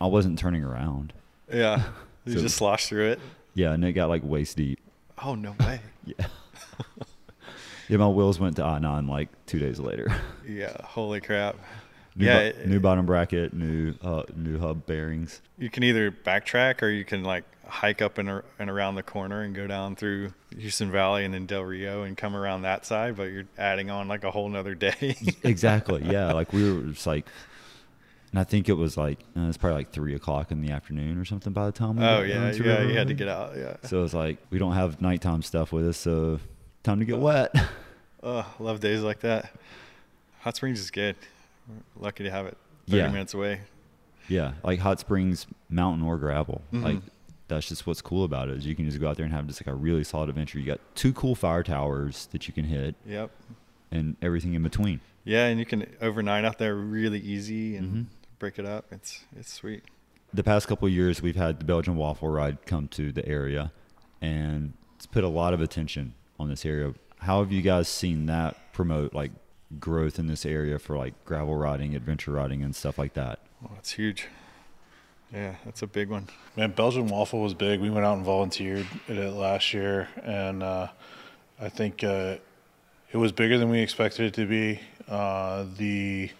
[0.00, 1.12] I wasn't turning around.
[1.52, 1.84] Yeah.
[2.26, 3.20] You So- just sloshed through it.
[3.54, 4.78] Yeah, and it got like waist deep.
[5.22, 5.80] Oh, no way.
[6.04, 6.26] Yeah.
[7.88, 10.08] yeah, my wheels went to I nine like two days later.
[10.48, 10.74] Yeah.
[10.82, 11.56] Holy crap.
[12.16, 12.38] New, yeah.
[12.38, 15.42] bo- it- new bottom bracket, new uh, new hub bearings.
[15.58, 19.02] you can either backtrack or you can like hike up and, ar- and around the
[19.02, 22.86] corner and go down through Houston Valley and then Del Rio and come around that
[22.86, 25.14] side, but you're adding on like a whole nother day.
[25.42, 26.02] exactly.
[26.10, 27.26] Yeah, like we were just like,
[28.30, 31.18] and I think it was like uh, it's probably like three o'clock in the afternoon
[31.18, 31.96] or something by the time.
[31.96, 32.62] We oh got yeah, yeah.
[32.62, 33.56] River You had to get out.
[33.56, 33.76] Yeah.
[33.84, 36.38] So it's like we don't have nighttime stuff with us, so
[36.82, 37.54] time to get wet.
[38.20, 39.52] Oh, love days like that.
[40.40, 41.14] Hot Springs is good.
[41.68, 42.56] We're lucky to have it
[42.88, 43.08] 30 Yeah.
[43.12, 43.60] minutes away.
[44.26, 46.62] yeah, like hot springs, mountain or gravel.
[46.72, 46.82] Mhm.
[46.82, 46.96] Like
[47.46, 49.46] that's just what's cool about it is you can just go out there and have
[49.46, 50.58] just like a really solid adventure.
[50.58, 53.30] You got two cool fire towers that you can hit, Yep.
[53.92, 55.00] and everything in between.
[55.24, 58.06] Yeah, and you can overnight out there really easy and Mhm.
[58.38, 58.86] Break it up.
[58.90, 59.84] It's it's sweet.
[60.32, 63.72] the past couple of years we've had the Belgian waffle ride come to the area
[64.20, 66.92] and it's put a lot of attention on this area.
[67.20, 69.32] How have you guys seen that promote like
[69.78, 73.40] growth in this area for like gravel riding, adventure riding and stuff like that?
[73.62, 74.28] Well, it's huge.
[75.32, 76.28] Yeah, that's a big one.
[76.56, 77.80] Man, Belgian waffle was big.
[77.80, 80.88] We went out and volunteered at it last year, and uh,
[81.60, 82.36] I think uh,
[83.12, 84.80] it was bigger than we expected it to be.
[85.06, 86.30] Uh, the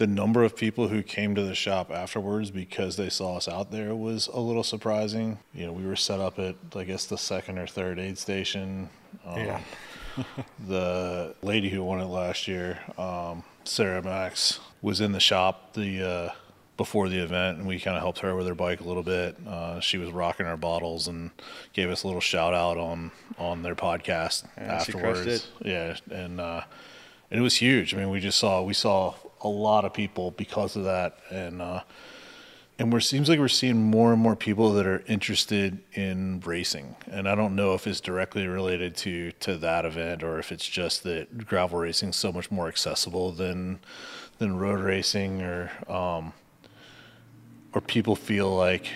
[0.00, 3.70] the number of people who came to the shop afterwards because they saw us out
[3.70, 5.38] there was a little surprising.
[5.52, 8.88] You know, we were set up at I guess the second or third aid station.
[9.26, 9.60] Um, Yeah.
[10.66, 16.02] the lady who won it last year, um, Sarah Max, was in the shop the
[16.02, 16.32] uh,
[16.78, 19.36] before the event, and we kind of helped her with her bike a little bit.
[19.46, 21.30] Uh, she was rocking our bottles and
[21.74, 25.48] gave us a little shout out on on their podcast crushed afterwards.
[25.62, 26.70] Yeah, and uh, and
[27.30, 27.94] it was huge.
[27.94, 31.62] I mean, we just saw we saw a lot of people because of that, and
[31.62, 31.82] uh,
[32.78, 36.96] and we're seems like we're seeing more and more people that are interested in racing.
[37.10, 40.66] And I don't know if it's directly related to to that event or if it's
[40.66, 43.80] just that gravel racing is so much more accessible than
[44.38, 46.32] than road racing, or um,
[47.72, 48.88] or people feel like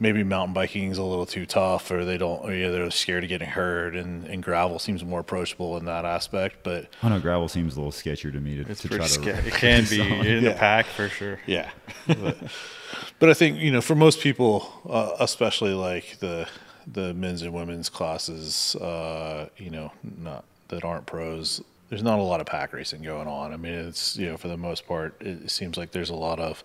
[0.00, 3.22] maybe mountain biking is a little too tough, or they don't, or yeah, they're scared
[3.22, 6.56] of getting hurt, and, and gravel seems more approachable in that aspect.
[6.64, 9.06] But I know gravel seems a little sketchier to me to, It's to pretty try
[9.06, 9.12] to.
[9.12, 9.48] scary.
[9.48, 10.52] It can be in Yeah.
[10.52, 11.38] the pack for sure.
[11.46, 11.70] Yeah,
[12.08, 12.36] but,
[13.20, 16.48] but I think you know for most people, uh, especially like the
[16.86, 21.62] the men's and women's classes, uh, you know, not that aren't pros.
[21.90, 23.52] There's not a lot of pack racing going on.
[23.52, 26.38] I mean, it's you know for the most part, it seems like there's a lot
[26.40, 26.64] of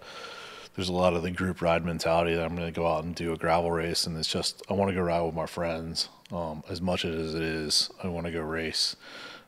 [0.75, 3.15] there's a lot of the group ride mentality that I'm going to go out and
[3.15, 6.09] do a gravel race, and it's just I want to go ride with my friends.
[6.31, 8.95] Um, as much as it is, I want to go race.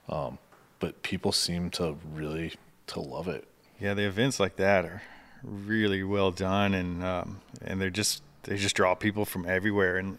[0.09, 0.37] Um,
[0.79, 2.53] but people seem to really
[2.87, 3.47] to love it.
[3.79, 5.01] Yeah, the events like that are
[5.43, 10.17] really well done, and um, and they're just they just draw people from everywhere, and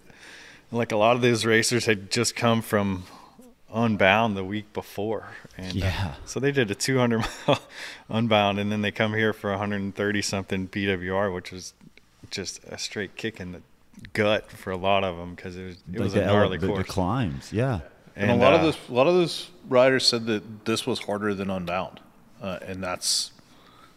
[0.70, 3.04] like a lot of those racers had just come from
[3.72, 5.28] Unbound the week before,
[5.58, 6.14] and uh, Yeah.
[6.24, 7.60] so they did a 200 mile
[8.08, 11.74] Unbound, and then they come here for 130 something BWR, which was
[12.30, 13.60] just a straight kick in the
[14.14, 16.34] gut for a lot of them because it was it like was the, a ele-
[16.34, 17.80] gnarly the, the climbs, yeah.
[18.16, 21.00] And, a lot of uh, those, a lot of those riders said that this was
[21.00, 22.00] harder than Unbound,
[22.42, 23.32] uh, and that's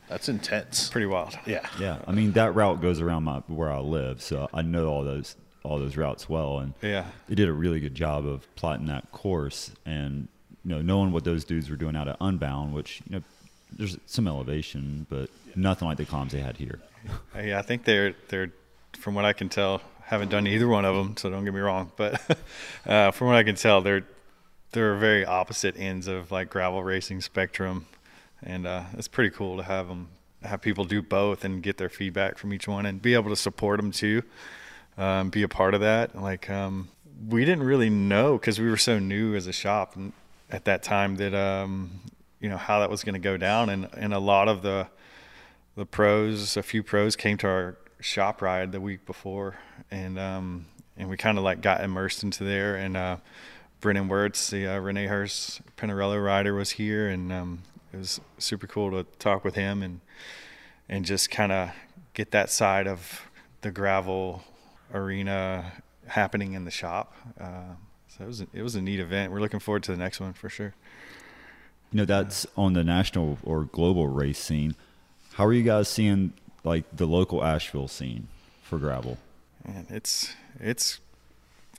[0.09, 0.89] that's intense.
[0.89, 1.37] pretty wild.
[1.45, 4.87] Yeah, Yeah, I mean that route goes around my where I live, so I know
[4.87, 7.05] all those all those routes well, and Yeah.
[7.27, 10.27] they did a really good job of plotting that course and
[10.63, 13.23] you know knowing what those dudes were doing out at Unbound, which you know
[13.71, 16.79] there's some elevation, but nothing like the climbs they had here.
[17.35, 18.51] Yeah, I think they're they're
[18.97, 19.81] from what I can tell.
[20.03, 21.91] Haven't done either one of them, so don't get me wrong.
[21.95, 22.21] But
[22.85, 24.03] uh, from what I can tell, they're
[24.71, 27.87] they're very opposite ends of like gravel racing spectrum,
[28.43, 30.09] and uh, it's pretty cool to have them
[30.43, 33.35] have people do both and get their feedback from each one and be able to
[33.35, 34.21] support them too,
[34.97, 36.19] um, be a part of that.
[36.19, 36.89] Like um,
[37.27, 40.13] we didn't really know because we were so new as a shop and
[40.49, 42.01] at that time that um,
[42.39, 44.87] you know how that was going to go down, and and a lot of the
[45.75, 49.55] the pros, a few pros came to our shop ride the week before,
[49.89, 50.65] and um,
[50.97, 52.75] and we kind of like got immersed into there.
[52.75, 53.17] And uh,
[53.79, 58.67] Brennan Wertz, the uh, Renee Hurst Pinarello rider, was here, and um, it was super
[58.67, 60.01] cool to talk with him and
[60.89, 61.69] and just kind of
[62.13, 63.21] get that side of
[63.61, 64.43] the gravel
[64.93, 65.71] arena
[66.07, 67.13] happening in the shop.
[67.39, 67.75] Uh,
[68.07, 69.31] so it was a, it was a neat event.
[69.31, 70.73] We're looking forward to the next one for sure.
[71.91, 74.75] You know that's on the national or global race scene.
[75.33, 78.27] How are you guys seeing like the local Asheville scene
[78.63, 79.17] for gravel?
[79.65, 80.99] And it's it's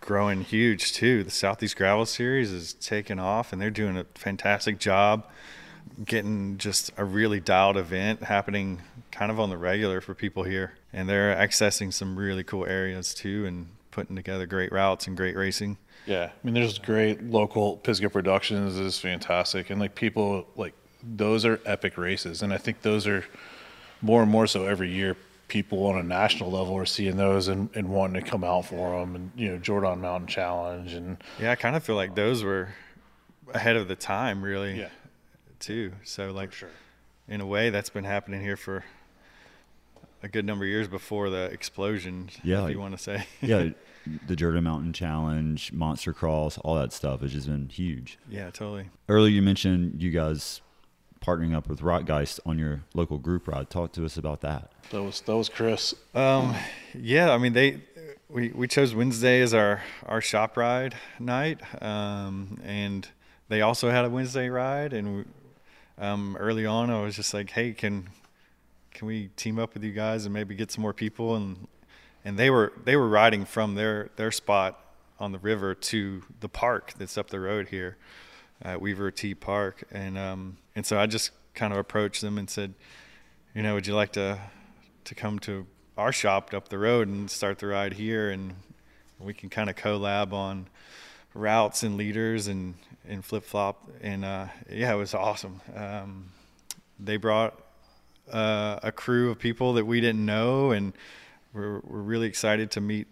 [0.00, 1.24] growing huge too.
[1.24, 5.24] The Southeast Gravel Series is taking off, and they're doing a fantastic job
[6.04, 10.72] getting just a really dialed event happening kind of on the regular for people here.
[10.92, 15.36] And they're accessing some really cool areas too, and putting together great routes and great
[15.36, 15.76] racing.
[16.06, 16.30] yeah.
[16.32, 21.60] I mean, there's great local Pisgah Productions is fantastic, and like people like those are
[21.66, 23.24] epic races, and I think those are
[24.00, 25.16] more and more so every year.
[25.48, 28.98] People on a national level are seeing those and, and wanting to come out for
[29.00, 32.42] them, and you know Jordan Mountain Challenge, and Yeah, I kind of feel like those
[32.42, 32.70] were
[33.52, 34.78] ahead of the time, really.
[34.78, 34.88] yeah,
[35.60, 35.92] Too.
[36.04, 36.70] So like, sure.
[37.28, 38.82] in a way, that's been happening here for
[40.22, 42.30] a good number of years before the explosion.
[42.42, 43.26] Yeah, if you want to say.
[43.40, 43.70] Yeah,
[44.26, 48.18] the Jordan Mountain Challenge, Monster Cross, all that stuff has just been huge.
[48.28, 48.90] yeah, totally.
[49.08, 50.60] Earlier, you mentioned you guys
[51.24, 53.70] partnering up with Rockgeist on your local group ride.
[53.70, 54.72] Talk to us about that.
[54.90, 55.94] That was that was Chris.
[56.14, 56.54] Um,
[56.94, 57.80] yeah, I mean they
[58.28, 63.08] we we chose Wednesday as our our shop ride night, um, and
[63.48, 64.92] they also had a Wednesday ride.
[64.92, 65.24] And we,
[65.98, 68.08] um, early on, I was just like, hey, can
[68.94, 71.36] can we team up with you guys and maybe get some more people?
[71.36, 71.66] And
[72.24, 74.78] and they were they were riding from their their spot
[75.18, 77.96] on the river to the park that's up the road here
[78.62, 82.48] at Weaver T Park, and um, and so I just kind of approached them and
[82.48, 82.74] said,
[83.54, 84.38] you know, would you like to
[85.04, 85.66] to come to
[85.96, 88.54] our shop up the road and start the ride here, and
[89.18, 90.68] we can kind of collab on
[91.34, 92.74] routes and leaders and
[93.08, 95.60] and flip flop, and uh, yeah, it was awesome.
[95.74, 96.30] Um,
[96.98, 97.58] they brought
[98.30, 100.92] uh, a crew of people that we didn't know, and
[101.52, 103.08] we're we're really excited to meet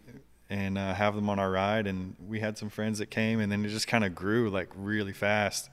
[0.49, 1.87] and uh, have them on our ride.
[1.87, 4.69] And we had some friends that came, and then it just kind of grew like
[4.75, 5.71] really fast,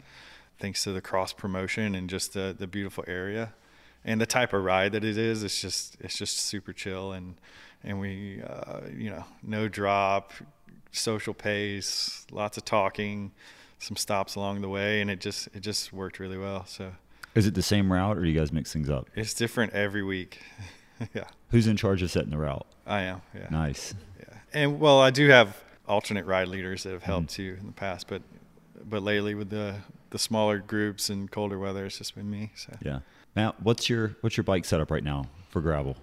[0.59, 3.53] thanks to the cross promotion and just the the beautiful area,
[4.05, 5.43] and the type of ride that it is.
[5.43, 7.35] It's just it's just super chill, and
[7.83, 10.31] and we uh, you know no drop,
[10.91, 13.31] social pace, lots of talking,
[13.79, 16.65] some stops along the way, and it just it just worked really well.
[16.65, 16.93] So.
[17.37, 19.07] Is it the same route, or do you guys mix things up?
[19.15, 20.39] It's different every week.
[21.13, 21.25] yeah.
[21.51, 22.65] Who's in charge of setting the route?
[22.85, 23.21] I am.
[23.35, 23.47] Yeah.
[23.51, 23.93] Nice.
[24.19, 24.33] Yeah.
[24.53, 25.55] And well, I do have
[25.87, 27.35] alternate ride leaders that have helped Mm-hmm.
[27.55, 28.21] too in the past, but
[28.89, 29.75] but lately with the
[30.09, 32.51] the smaller groups and colder weather, it's just been me.
[32.55, 32.99] So Yeah.
[33.35, 35.95] Matt, what's your what's your bike setup right now for gravel?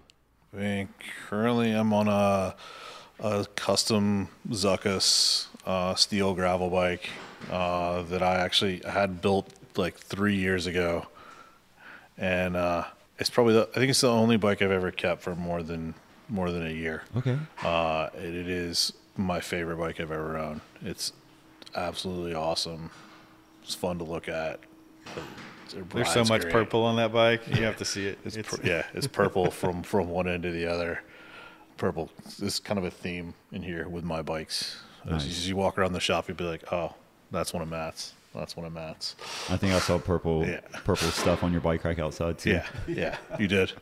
[0.53, 0.89] I mean,
[1.29, 2.55] currently I'm on a,
[3.19, 7.11] a custom Zuckus uh, steel gravel bike
[7.51, 11.07] uh, that I actually had built like three years ago,
[12.19, 12.85] and uh,
[13.19, 15.95] it's probably the, I think it's the only bike I've ever kept for more than
[16.29, 17.03] more than a year.
[17.17, 17.39] Okay.
[17.63, 20.61] Uh, it, it is my favorite bike I've ever owned.
[20.83, 21.13] It's
[21.75, 22.91] absolutely awesome.
[23.63, 24.61] It's fun to look at.
[25.93, 26.53] There's so much great.
[26.53, 27.43] purple on that bike.
[27.49, 28.19] You have to see it.
[28.25, 31.03] It's, It's, pur- yeah, it's purple from from one end to the other.
[31.77, 32.11] Purple.
[32.41, 34.81] It's kind of a theme in here with my bikes.
[35.05, 35.27] Nice.
[35.27, 36.95] As you walk around the shop, you'd be like, "Oh,
[37.31, 38.13] that's one of Matt's.
[38.35, 39.17] That's one of Matt's."
[39.51, 40.61] I think I saw purple Yeah.
[40.85, 42.51] purple stuff on your bike rack outside too.
[42.51, 43.73] Yeah, yeah, you did.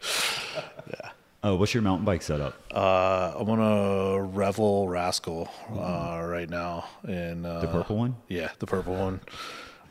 [0.91, 1.11] Yeah.
[1.45, 2.55] Oh, what's your mountain bike setup?
[2.73, 8.15] Uh, I'm on a Revel Rascal uh, right now, and uh, The purple one?
[8.29, 9.21] Yeah, the purple one.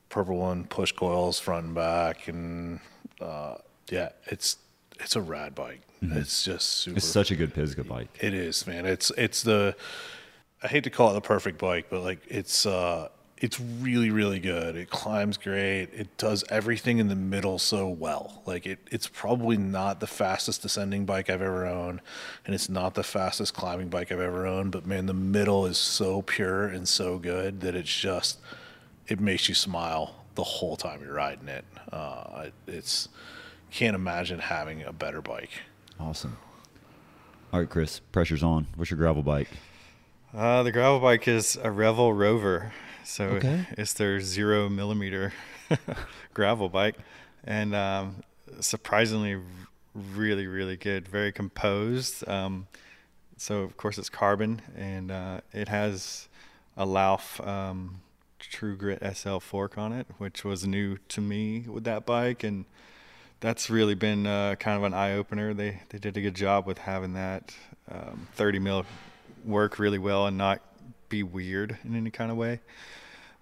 [0.07, 2.79] Purple one, push coils front and back, and
[3.19, 3.55] uh,
[3.89, 4.57] yeah, it's
[4.99, 5.81] it's a rad bike.
[6.01, 6.91] It's just super.
[6.91, 6.97] Mm-hmm.
[6.97, 8.07] It's such a good Pisgah bike.
[8.21, 8.85] It is, man.
[8.85, 9.75] It's it's the
[10.63, 13.09] I hate to call it the perfect bike, but like it's uh
[13.41, 14.77] it's really really good.
[14.77, 15.89] It climbs great.
[15.93, 18.43] It does everything in the middle so well.
[18.45, 22.01] Like it it's probably not the fastest descending bike I've ever owned
[22.45, 25.79] and it's not the fastest climbing bike I've ever owned, but man, the middle is
[25.79, 28.39] so pure and so good that it's just
[29.07, 31.65] it makes you smile the whole time you're riding it.
[31.91, 33.09] Uh it's
[33.71, 35.49] can't imagine having a better bike.
[35.99, 36.37] Awesome.
[37.51, 38.67] All right, Chris, pressure's on.
[38.75, 39.49] What's your gravel bike?
[40.33, 42.71] Uh, the gravel bike is a Revel Rover,
[43.03, 43.65] so Okay.
[43.77, 45.33] it's their zero millimeter
[46.33, 46.95] gravel bike,
[47.43, 48.23] and um,
[48.59, 49.37] surprisingly,
[49.93, 51.07] really, really good.
[51.07, 52.27] Very composed.
[52.27, 52.67] Um,
[53.37, 56.27] so of course it's carbon, and uh, it has
[56.77, 58.01] a Lauf um,
[58.39, 62.65] True Grit SL fork on it, which was new to me with that bike, and
[63.39, 65.53] that's really been uh, kind of an eye opener.
[65.53, 67.53] They they did a good job with having that
[67.91, 68.85] um, 30 mil
[69.43, 70.61] work really well and not
[71.11, 72.61] be weird in any kind of way.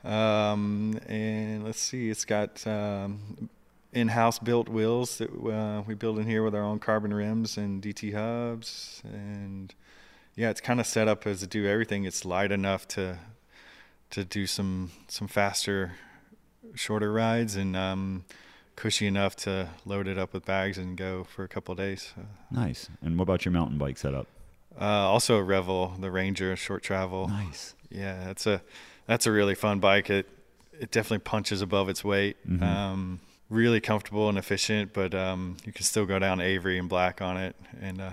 [0.04, 3.50] Um, and let's see, it's got um,
[3.94, 7.82] in-house built wheels that uh, we build in here with our own carbon rims and
[7.82, 9.74] DT hubs, and
[10.36, 12.06] yeah, it's kind of set up as to do everything.
[12.06, 13.20] It's light enough to
[14.12, 15.94] to do some some faster,
[16.76, 18.26] shorter rides, and um,
[18.76, 22.14] cushy enough to load it up with bags and go for a couple days.
[22.50, 22.90] Nice.
[23.02, 24.28] And what about your mountain bike setup?
[24.80, 27.28] Uh, also a Revel, the Ranger short travel.
[27.28, 27.76] Nice.
[27.90, 28.62] Yeah, that's a
[29.08, 30.10] that's a really fun bike.
[30.10, 30.28] It
[30.80, 32.38] it definitely punches above its weight.
[32.48, 32.62] Mhm.
[32.64, 33.20] Um,
[33.50, 37.36] really comfortable and efficient, but um, you can still go down Avery and Black on
[37.36, 38.12] it, and uh,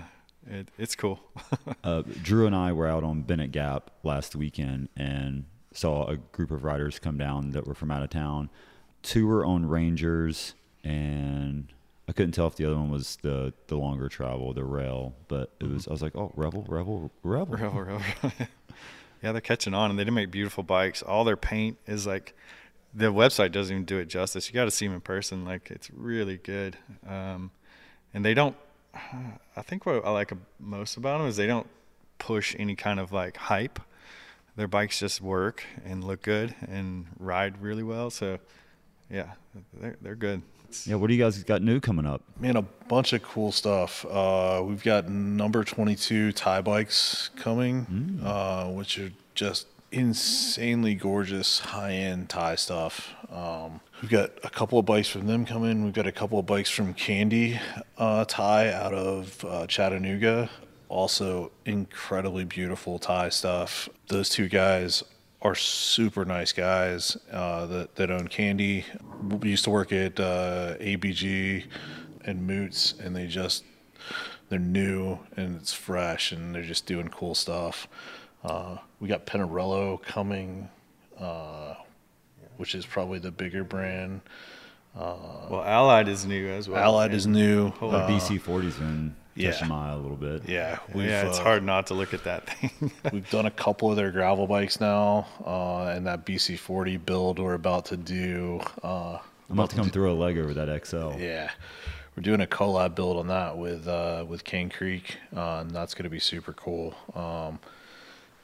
[0.49, 1.19] it, it's cool.
[1.83, 6.51] Uh, Drew and I were out on Bennett Gap last weekend and saw a group
[6.51, 8.49] of riders come down that were from out of town.
[9.03, 10.53] Two were on Rangers,
[10.83, 11.71] and
[12.07, 15.13] I couldn't tell if the other one was the the longer travel, the rail.
[15.27, 17.57] But it was I was like, oh, Rebel, Rebel, Rebel.
[17.57, 18.01] rebel, Revel.
[19.21, 21.01] yeah, they're catching on, and they do make beautiful bikes.
[21.01, 22.33] All their paint is like
[22.93, 24.47] the website doesn't even do it justice.
[24.47, 25.43] You got to see them in person.
[25.43, 26.77] Like it's really good,
[27.07, 27.51] um,
[28.13, 28.55] and they don't.
[29.55, 31.67] I think what I like most about them is they don't
[32.19, 33.79] push any kind of like hype.
[34.55, 38.09] Their bikes just work and look good and ride really well.
[38.09, 38.39] So,
[39.09, 39.33] yeah,
[39.73, 40.41] they're they're good.
[40.67, 42.21] It's- Yeah, what do you guys got new coming up?
[42.39, 44.05] Man, a bunch of cool stuff.
[44.05, 51.93] Uh, we've got number 22 tie bikes coming, uh, which are just insanely gorgeous high
[51.93, 53.13] end tie stuff.
[53.31, 55.83] Um, we've got a couple of bikes from them coming.
[55.85, 57.59] We've got a couple of bikes from Candy
[57.97, 60.49] uh, Tie out of uh, Chattanooga.
[60.89, 63.89] Also, incredibly beautiful tie stuff.
[64.07, 65.03] Those two guys
[65.41, 68.85] are super nice guys uh, that, that own Candy.
[69.21, 71.65] We used to work at uh, ABG
[72.25, 73.63] and Moots, and they just
[74.49, 77.87] they're new and it's fresh, and they're just doing cool stuff.
[78.43, 80.69] Uh, we got Pinarello coming,
[81.19, 81.75] uh,
[82.57, 84.21] which is probably the bigger brand.
[84.95, 86.81] well, Allied is new as well.
[86.83, 87.69] Allied is new.
[87.71, 89.51] Holy The Uh, BC 40's been yeah.
[89.51, 90.47] touching my eye a little bit.
[90.47, 92.91] yeah, we've, yeah, it's uh, hard not to look at that thing.
[93.13, 97.53] We've done a couple of their gravel bikes now, uh, and that BC40 build we're
[97.53, 98.61] about to do.
[98.83, 99.19] Uh,
[99.49, 101.13] I'm about to come through a leg over that XL.
[101.19, 101.51] yeah,
[102.15, 105.93] we're doing a collab build on that with uh, with Cane Creek, uh, and that's
[105.93, 106.95] going to be super cool.
[107.15, 107.59] Um,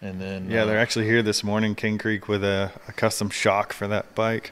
[0.02, 3.30] and then yeah, uh, they're actually here this morning, Cane Creek, with a, a custom
[3.30, 4.52] shock for that bike.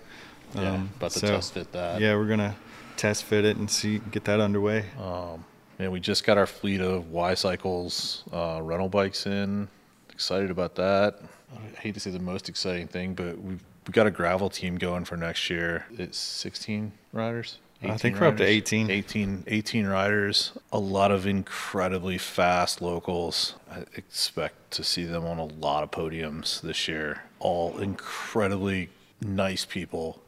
[0.55, 1.99] yeah, Um, about to so, test fit that.
[2.01, 2.55] Yeah, we're gonna
[2.97, 4.85] test fit it and see get that underway.
[5.01, 5.43] Um,
[5.81, 9.67] and we just got our fleet of Y Cycles uh, rental bikes in.
[10.09, 11.19] Excited about that.
[11.53, 14.77] I hate to say the most exciting thing, but we've we got a gravel team
[14.77, 15.85] going for next year.
[15.97, 17.57] It's 16 riders.
[17.81, 18.91] I 18 think we're up to 18.
[18.91, 20.51] 18, 18 riders.
[20.71, 23.55] A lot of incredibly fast locals.
[23.71, 27.23] I expect to see them on a lot of podiums this year.
[27.39, 30.21] All incredibly nice people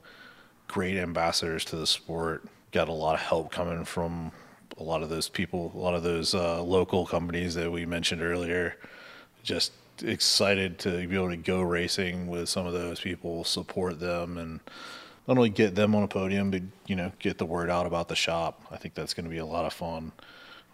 [0.68, 2.44] great ambassadors to the sport.
[2.72, 4.32] Got a lot of help coming from
[4.78, 8.22] a lot of those people, a lot of those uh, local companies that we mentioned
[8.22, 8.78] earlier.
[9.44, 9.72] Just
[10.02, 14.60] excited to be able to go racing with some of those people, support them, and
[15.28, 18.08] not only get them on a podium, but you know, get the word out about
[18.08, 18.62] the shop.
[18.72, 20.12] I think that's going to be a lot of fun.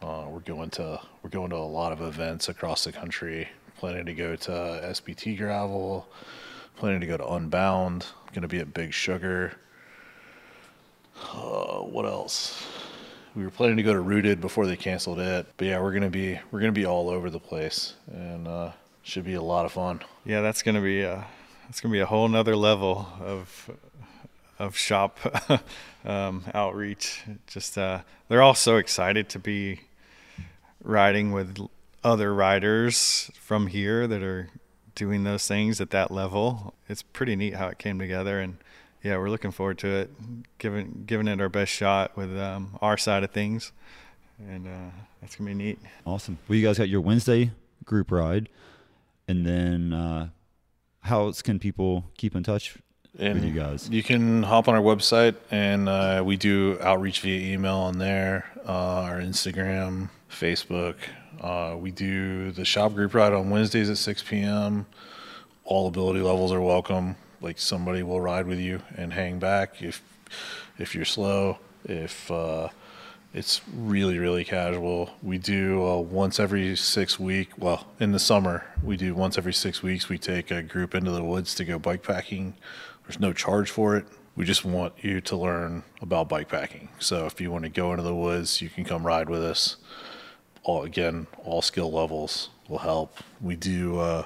[0.02, 3.50] Uh, we're going to we're going to a lot of events across the country.
[3.78, 6.08] Planning to go to SBT Gravel.
[6.78, 8.06] Planning to go to Unbound.
[8.34, 9.54] Going to be at Big Sugar.
[11.34, 12.66] Uh, what else?
[13.36, 16.10] We were planning to go to Rooted before they canceled it, but yeah, we're gonna
[16.10, 18.72] be we're gonna be all over the place, and uh,
[19.04, 20.02] should be a lot of fun.
[20.26, 21.28] Yeah, that's gonna be a
[21.68, 23.70] that's gonna be a whole nother level of
[24.58, 25.20] of shop
[26.06, 27.24] um, outreach.
[27.48, 29.82] Just uh, they're all so excited to be
[30.84, 31.58] riding with
[32.04, 34.50] other riders from here that are
[34.96, 36.74] doing those things at that level.
[36.88, 38.58] It's pretty neat how it came together, and
[39.04, 40.10] yeah, we're looking forward to it,
[40.58, 43.72] giving giving it our best shot with um, our side of things,
[44.40, 44.92] and uh,
[45.22, 45.80] that's gonna be neat.
[46.06, 46.38] Awesome.
[46.48, 47.52] Well, you guys got your Wednesday
[47.86, 48.50] group ride,
[49.28, 50.30] and then uh,
[51.02, 52.78] how else can people keep in touch
[53.18, 53.90] with you guys?
[53.90, 58.46] You can hop on our website, and uh, we do outreach via email on there,
[58.66, 60.96] uh, our Instagram, Facebook.
[61.40, 64.86] Uh, we do the shop group ride on Wednesdays at 6 p.m.
[65.64, 67.16] All ability levels are welcome.
[67.42, 70.02] Like somebody will ride with you and hang back if
[70.78, 71.60] if you're slow.
[71.86, 72.70] If uh,
[73.34, 75.12] it's really really casual.
[75.24, 77.50] We do uh, once every six week.
[77.58, 80.10] Well, in the summer we do once every six weeks.
[80.10, 82.56] We take a group into the woods to go bike packing.
[83.04, 84.06] There's no charge for it.
[84.36, 86.90] We just want you to learn about bike packing.
[87.00, 89.78] So if you want to go into the woods, you can come ride with us.
[90.64, 93.18] All again, all skill levels will help.
[93.42, 94.00] We do.
[94.00, 94.26] Uh,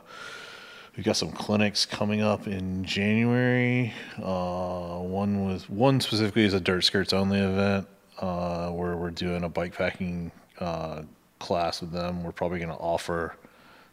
[0.96, 3.94] We've got some clinics coming up in January.
[4.22, 7.88] Uh, one with one specifically is a dirt skirts only event
[8.20, 11.02] uh, where we're doing a bike packing uh,
[11.40, 12.24] class with them.
[12.24, 13.36] We're probably going to offer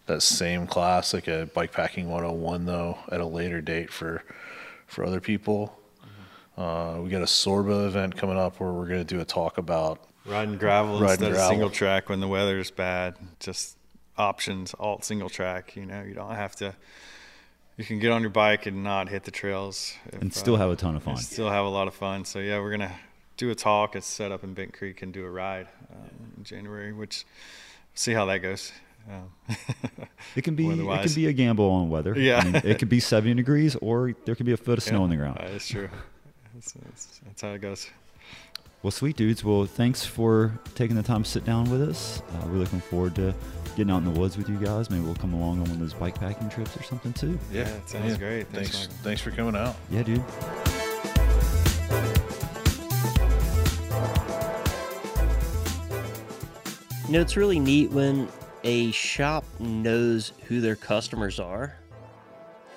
[0.07, 4.23] that same class, like a bike packing 101, though, at a later date for
[4.87, 5.75] for other people.
[6.59, 9.57] Uh, we got a SORBA event coming up where we're going to do a talk
[9.57, 11.43] about Riding gravel Riding instead gravel.
[11.43, 13.15] of single track when the weather's bad.
[13.39, 13.79] Just
[14.21, 15.75] options, alt single track.
[15.77, 16.75] You know, you don't have to.
[17.77, 20.59] You can get on your bike and not hit the trails, if, And still uh,
[20.59, 21.17] have a ton of fun.
[21.17, 22.25] Still have a lot of fun.
[22.27, 22.95] So yeah, we're gonna
[23.39, 23.97] do a talk.
[23.97, 27.25] It's set up in Bent Creek and do a ride um, in January, which
[27.95, 28.73] see how that goes.
[29.11, 29.33] Um,
[30.37, 32.15] It can be it can be a gamble on weather.
[32.17, 32.39] Yeah.
[32.39, 35.03] I mean, it could be 70 degrees, or there could be a foot of snow
[35.03, 35.41] on the ground.
[35.41, 35.89] It's true.
[36.55, 37.89] That's, that's, that's how it goes.
[38.83, 39.45] Well, sweet dudes.
[39.45, 42.23] Well, thanks for taking the time to sit down with us.
[42.33, 43.35] Uh, we're looking forward to
[43.77, 44.89] getting out in the woods with you guys.
[44.89, 47.39] Maybe we'll come along on one of those bike packing trips or something too.
[47.53, 48.49] Yeah, it sounds great.
[48.49, 49.77] Thanks, Thanks, thanks for coming out.
[49.91, 50.25] Yeah, dude.
[57.07, 58.29] You know, it's really neat when
[58.65, 61.77] a shop knows who their customers are,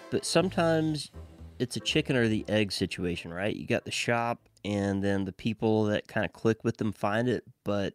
[0.09, 1.11] but sometimes
[1.59, 3.55] it's a chicken or the egg situation, right?
[3.55, 7.27] You got the shop, and then the people that kind of click with them find
[7.29, 7.43] it.
[7.63, 7.93] But,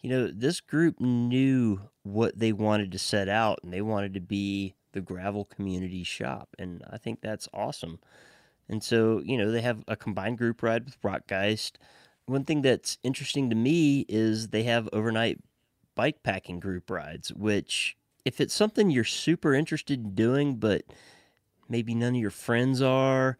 [0.00, 4.20] you know, this group knew what they wanted to set out, and they wanted to
[4.20, 6.48] be the gravel community shop.
[6.58, 7.98] And I think that's awesome.
[8.68, 11.72] And so, you know, they have a combined group ride with Rockgeist.
[12.26, 15.38] One thing that's interesting to me is they have overnight
[15.94, 20.82] bike packing group rides, which, if it's something you're super interested in doing, but
[21.68, 23.38] maybe none of your friends are,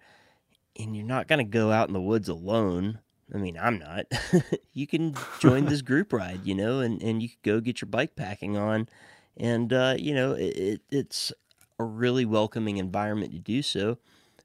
[0.79, 3.01] and you're not going to go out in the woods alone.
[3.35, 4.07] I mean, I'm not.
[4.73, 7.89] you can join this group ride, you know, and, and you could go get your
[7.89, 8.89] bike packing on.
[9.37, 11.33] And, uh, you know, it, it, it's
[11.79, 13.99] a really welcoming environment to do so.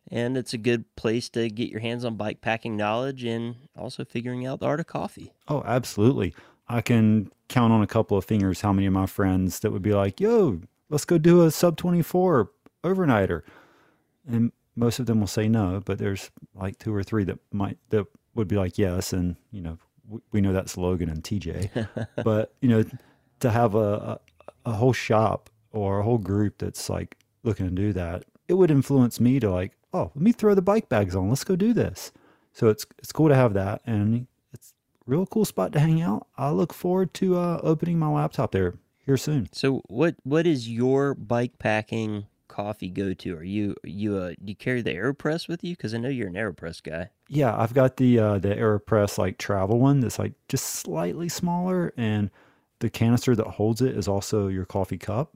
[0.09, 4.05] and it's a good place to get your hands on bike packing knowledge and also
[4.05, 5.33] figuring out the art of coffee.
[5.47, 6.33] Oh, absolutely.
[6.69, 9.81] I can count on a couple of fingers how many of my friends that would
[9.81, 12.49] be like, yo, let's go do a sub 24
[12.83, 13.41] overnighter.
[14.27, 17.77] And most of them will say no, but there's like two or three that might,
[17.89, 18.05] that
[18.35, 19.13] would be like, yes.
[19.13, 21.87] And, you know, we, we know that's Logan and TJ.
[22.23, 22.83] but, you know,
[23.39, 24.19] to have a, a,
[24.65, 28.71] a whole shop or a whole group that's like looking to do that, it would
[28.71, 31.29] influence me to like, oh, let me throw the bike bags on.
[31.29, 32.11] Let's go do this.
[32.53, 34.73] So it's it's cool to have that, and it's
[35.05, 36.25] a real cool spot to hang out.
[36.37, 38.73] I look forward to uh, opening my laptop there
[39.05, 39.47] here soon.
[39.51, 43.35] So what what is your bike packing coffee go to?
[43.35, 45.75] Are you you uh, do you carry the Aeropress with you?
[45.75, 47.09] Because I know you're an Aeropress guy.
[47.29, 51.93] Yeah, I've got the uh, the Aeropress like travel one that's like just slightly smaller,
[51.97, 52.29] and
[52.79, 55.31] the canister that holds it is also your coffee cup.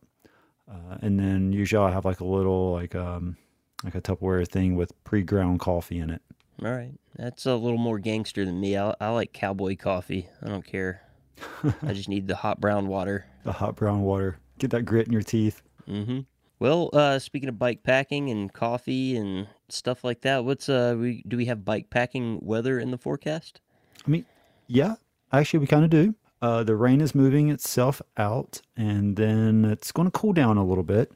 [0.69, 3.37] Uh, and then usually I have like a little like um
[3.83, 6.21] like a Tupperware thing with pre-ground coffee in it.
[6.63, 8.77] All right, that's a little more gangster than me.
[8.77, 10.27] I, I like cowboy coffee.
[10.43, 11.01] I don't care.
[11.81, 13.25] I just need the hot brown water.
[13.43, 14.37] The hot brown water.
[14.59, 15.63] Get that grit in your teeth.
[15.87, 16.19] Mm-hmm.
[16.61, 21.23] Well, uh, speaking of bike packing and coffee and stuff like that, what's uh, we
[21.27, 23.59] do we have bike packing weather in the forecast?
[24.05, 24.25] I mean,
[24.67, 24.93] yeah,
[25.33, 26.13] actually, we kind of do.
[26.39, 30.63] Uh, the rain is moving itself out, and then it's going to cool down a
[30.63, 31.11] little bit.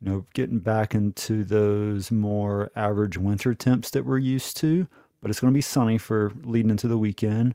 [0.00, 4.88] You know, getting back into those more average winter temps that we're used to.
[5.20, 7.54] But it's going to be sunny for leading into the weekend.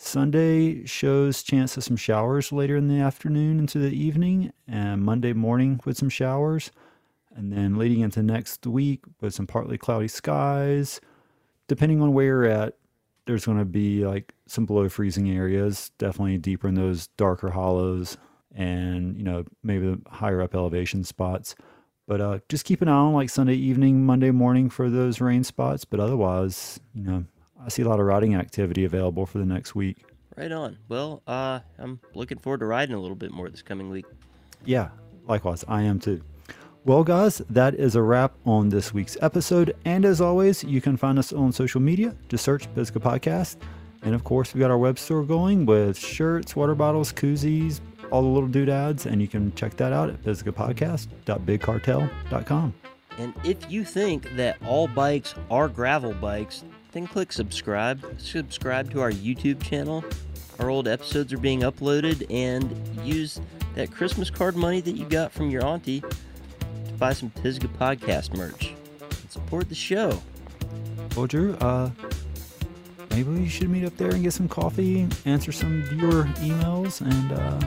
[0.00, 5.32] Sunday shows chance of some showers later in the afternoon into the evening, and Monday
[5.32, 6.70] morning with some showers.
[7.34, 11.00] And then leading into next week with some partly cloudy skies.
[11.66, 12.76] Depending on where you're at,
[13.26, 18.16] there's going to be like some below freezing areas, definitely deeper in those darker hollows
[18.54, 21.56] and, you know, maybe the higher up elevation spots.
[22.06, 25.42] But uh, just keep an eye on like Sunday evening, Monday morning for those rain
[25.42, 25.84] spots.
[25.84, 27.24] But otherwise, you know,
[27.68, 30.06] I see a lot of riding activity available for the next week.
[30.38, 30.78] Right on.
[30.88, 34.06] Well, uh, I'm looking forward to riding a little bit more this coming week.
[34.64, 34.88] Yeah,
[35.26, 36.22] likewise, I am too.
[36.86, 39.76] Well, guys, that is a wrap on this week's episode.
[39.84, 42.14] And as always, you can find us on social media.
[42.30, 43.58] Just search Pisgah Podcast.
[44.00, 48.22] And of course, we got our web store going with shirts, water bottles, koozies, all
[48.22, 49.04] the little doodads.
[49.04, 52.74] And you can check that out at pisgahpodcast.bigcartel.com.
[53.18, 58.04] And if you think that all bikes are gravel bikes, then click subscribe.
[58.18, 60.04] Subscribe to our YouTube channel.
[60.58, 62.74] Our old episodes are being uploaded and
[63.06, 63.40] use
[63.74, 68.36] that Christmas card money that you got from your auntie to buy some Pisgah podcast
[68.36, 70.20] merch and support the show.
[71.16, 71.90] Well, Drew, uh,
[73.10, 77.32] maybe we should meet up there and get some coffee, answer some viewer emails, and
[77.32, 77.60] uh,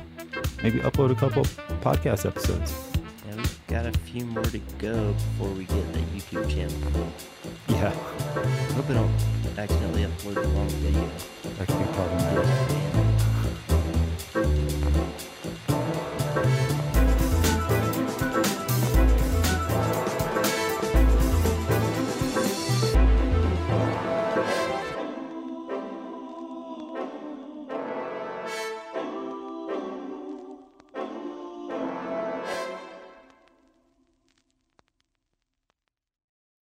[0.63, 1.43] maybe upload a couple
[1.81, 2.90] podcast episodes.
[3.71, 7.07] Got a few more to go before we get the YouTube channel.
[7.69, 7.91] Yeah,
[8.73, 9.11] Hope I don't
[9.57, 11.09] accidentally upload the wrong video.
[11.57, 12.80] that could be problematic.